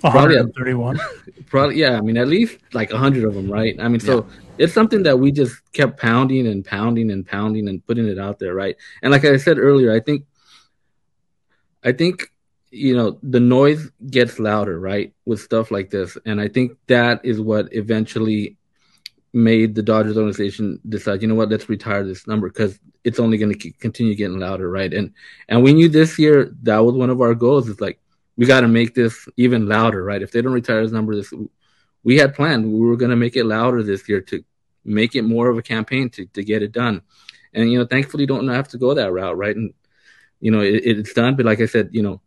[0.00, 0.98] Probably at- 131.
[1.44, 1.98] Probably, yeah.
[1.98, 3.78] I mean, at least like a hundred of them, right?
[3.78, 4.26] I mean, so
[4.56, 8.38] it's something that we just kept pounding and pounding and pounding and putting it out
[8.38, 8.76] there, right?
[9.02, 10.24] And like I said earlier, I think,
[11.84, 12.32] I think,
[12.70, 17.20] you know, the noise gets louder, right, with stuff like this, and I think that
[17.24, 18.56] is what eventually
[19.32, 23.38] made the Dodgers organization decide, you know what, let's retire this number because it's only
[23.38, 24.92] going to continue getting louder, right?
[24.92, 25.12] And
[25.48, 27.68] and we knew this year that was one of our goals.
[27.68, 27.98] Is like
[28.36, 30.22] we got to make this even louder, right?
[30.22, 31.32] If they don't retire this number, this
[32.02, 32.72] we had planned.
[32.72, 34.44] We were going to make it louder this year to
[34.84, 37.02] make it more of a campaign to to get it done.
[37.54, 39.56] And you know, thankfully, don't have to go that route, right?
[39.56, 39.72] And
[40.40, 41.36] you know, it, it's done.
[41.36, 42.20] But like I said, you know,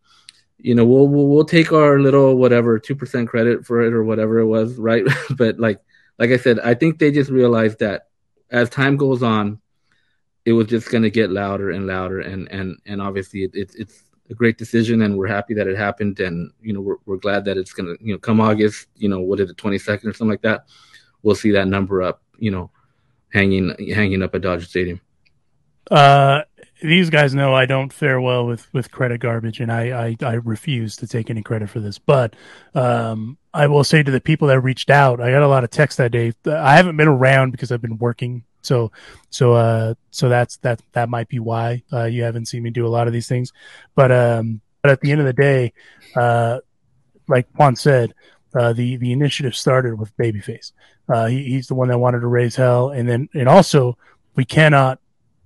[0.57, 4.03] you know, we'll we'll, we'll take our little whatever two percent credit for it or
[4.03, 5.05] whatever it was, right?
[5.37, 5.79] but like
[6.19, 8.07] like I said, I think they just realized that
[8.49, 9.59] as time goes on,
[10.45, 13.75] it was just going to get louder and louder, and and and obviously it, it's
[13.75, 17.17] it's a great decision, and we're happy that it happened, and you know we're we're
[17.17, 19.77] glad that it's going to you know come August, you know what is it twenty
[19.77, 20.65] second or something like that,
[21.23, 22.69] we'll see that number up, you know,
[23.31, 25.01] hanging hanging up at Dodger Stadium.
[25.89, 26.41] Uh,
[26.83, 30.33] these guys know I don't fare well with, with credit garbage, and I, I, I
[30.33, 31.97] refuse to take any credit for this.
[31.97, 32.35] But
[32.75, 35.69] um, I will say to the people that reached out, I got a lot of
[35.69, 36.33] text that day.
[36.45, 38.91] I haven't been around because I've been working, so
[39.29, 42.85] so uh, so that's that that might be why uh, you haven't seen me do
[42.85, 43.53] a lot of these things.
[43.95, 45.71] But um, but at the end of the day,
[46.17, 46.59] uh,
[47.29, 48.13] like Juan said,
[48.53, 50.73] uh, the the initiative started with Babyface.
[51.07, 53.97] Uh, he, he's the one that wanted to raise hell, and then and also
[54.35, 54.99] we cannot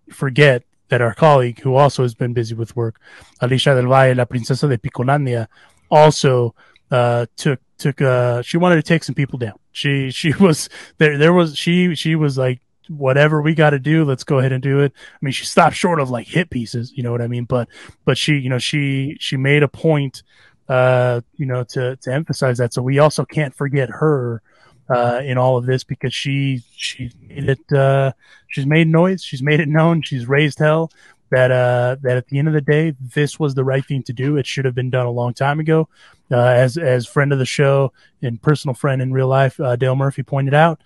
[0.10, 3.00] forget that our colleague, who also has been busy with work,
[3.42, 5.48] Alicia del Valle, La Princesa de Picolandia,
[5.90, 6.56] also
[6.92, 9.58] uh, took took uh, she wanted to take some people down.
[9.72, 11.18] She she was there.
[11.18, 14.64] There was she she was like whatever we got to do, let's go ahead and
[14.64, 14.94] do it.
[14.96, 17.46] I mean, she stopped short of like hit pieces, you know what I mean?
[17.46, 17.68] But,
[18.06, 20.24] but she, you know, she, she made a point,
[20.70, 22.74] uh, you know, to, to emphasize that.
[22.74, 24.42] So we also can't forget her,
[24.90, 28.12] uh, in all of this because she, she made it, uh,
[28.48, 29.24] she's made noise.
[29.24, 30.02] She's made it known.
[30.02, 30.92] She's raised hell
[31.30, 34.14] that, uh, that at the end of the day, this was the right thing to
[34.14, 34.38] do.
[34.38, 35.90] It should have been done a long time ago.
[36.30, 39.96] Uh, as, as friend of the show and personal friend in real life, uh, Dale
[39.96, 40.82] Murphy pointed out,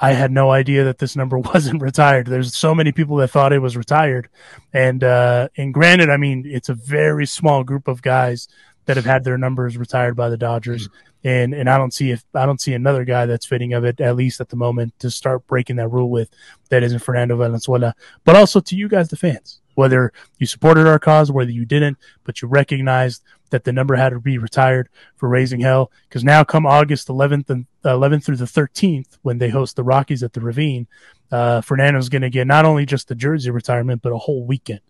[0.00, 2.26] I had no idea that this number wasn't retired.
[2.26, 4.28] There's so many people that thought it was retired,
[4.72, 8.48] and uh, and granted, I mean it's a very small group of guys
[8.86, 10.98] that have had their numbers retired by the Dodgers, mm-hmm.
[11.24, 14.00] And and I don't see if I don't see another guy that's fitting of it
[14.00, 16.30] at least at the moment to start breaking that rule with
[16.68, 17.94] that isn't Fernando Valenzuela,
[18.24, 21.96] but also to you guys, the fans, whether you supported our cause, whether you didn't,
[22.24, 25.90] but you recognized that the number had to be retired for raising hell.
[26.08, 29.84] Because now, come August 11th and uh, 11th through the 13th, when they host the
[29.84, 30.86] Rockies at the Ravine,
[31.30, 34.80] uh, Fernando's going to get not only just the jersey retirement, but a whole weekend.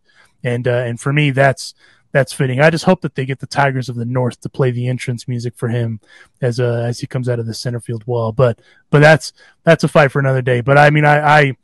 [0.42, 1.74] And uh, and for me, that's
[2.14, 2.60] that's fitting.
[2.60, 5.26] I just hope that they get the Tigers of the North to play the entrance
[5.26, 5.98] music for him
[6.40, 8.30] as uh, as he comes out of the center field wall.
[8.30, 8.60] But
[8.90, 9.32] but that's
[9.64, 10.60] that's a fight for another day.
[10.60, 11.56] But I mean, I I,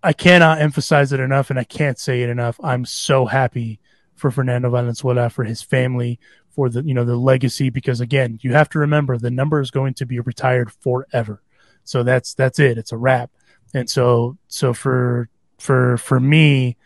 [0.00, 2.60] I cannot emphasize it enough, and I can't say it enough.
[2.62, 3.80] I'm so happy
[4.14, 6.20] for Fernando Valenzuela, for his family,
[6.50, 7.68] for the you know the legacy.
[7.68, 11.42] Because again, you have to remember the number is going to be retired forever.
[11.82, 12.78] So that's that's it.
[12.78, 13.32] It's a wrap.
[13.74, 15.28] And so so for
[15.58, 16.76] for for me,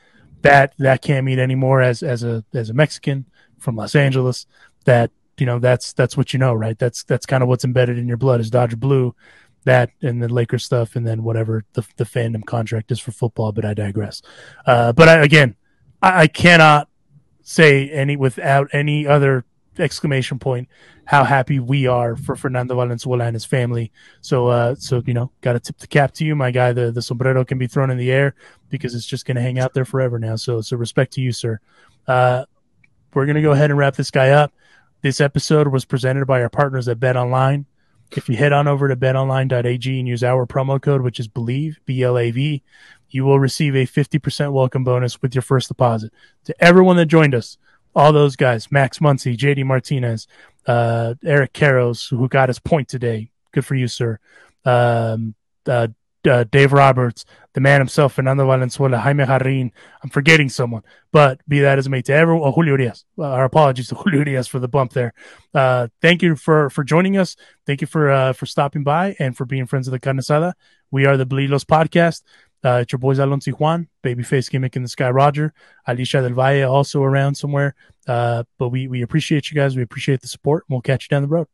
[0.45, 3.25] that that can't mean anymore as as a as a Mexican
[3.59, 4.47] from Los Angeles.
[4.85, 6.79] That you know that's that's what you know, right?
[6.79, 9.15] That's that's kind of what's embedded in your blood is Dodger blue.
[9.65, 13.53] That and the Lakers stuff, and then whatever the the fandom contract is for football.
[13.53, 14.21] But I digress.
[14.67, 15.57] Uh, but I, again,
[16.03, 16.89] I, I cannot
[17.43, 19.47] say any without any other
[19.79, 20.69] exclamation point
[21.05, 23.93] how happy we are for Fernando Valenzuela and his family.
[24.21, 26.73] So uh so you know, got to tip the cap to you, my guy.
[26.73, 28.35] The the sombrero can be thrown in the air
[28.69, 30.37] because it's just going to hang out there forever now.
[30.37, 31.61] So so respect to you, sir.
[32.07, 32.45] Uh
[33.13, 34.53] we're going to go ahead and wrap this guy up.
[35.03, 37.67] This episode was presented by our partners at Bet Online.
[38.11, 41.77] If you head on over to betonline.ag and use our promo code, which is Bleav,
[41.85, 42.63] B L A V,
[43.11, 46.13] you will receive a 50% welcome bonus with your first deposit.
[46.45, 47.59] To everyone that joined us,
[47.95, 50.27] all those guys, Max Muncy, JD Martinez,
[50.67, 53.31] uh, Eric Karros, who got his point today.
[53.53, 54.19] Good for you, sir.
[54.65, 55.35] Um,
[55.67, 55.89] uh,
[56.27, 59.71] uh, Dave Roberts, the man himself, Fernando Valenzuela, Jaime Jarrin.
[60.03, 60.83] I'm forgetting someone,
[61.13, 63.05] but be that as it may, to everyone, oh, Julio Diaz.
[63.19, 65.13] Uh, our apologies to Julio Diaz for the bump there.
[65.53, 67.37] Uh, thank you for for joining us.
[67.67, 70.55] Thank you for uh, for stopping by and for being friends of the carne asada.
[70.91, 72.23] We are the Bleedlos podcast.
[72.65, 75.53] Uh, it's your boys Alonso Juan, Babyface Gimmick in the Sky Roger,
[75.87, 77.75] Alicia del Valle also around somewhere.
[78.09, 79.77] Uh, but we, we appreciate you guys.
[79.77, 80.65] We appreciate the support.
[80.69, 81.47] And we'll catch you down the road.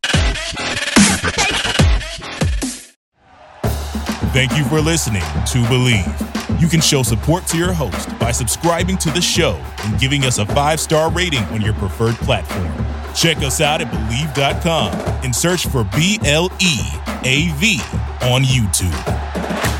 [4.32, 6.60] Thank you for listening to Bleav.
[6.60, 10.38] You can show support to your host by subscribing to the show and giving us
[10.38, 12.70] a five star rating on your preferred platform.
[13.14, 14.92] Check us out at Bleav.com
[15.24, 16.78] and search for B L E
[17.24, 17.80] A V
[18.22, 19.79] on YouTube.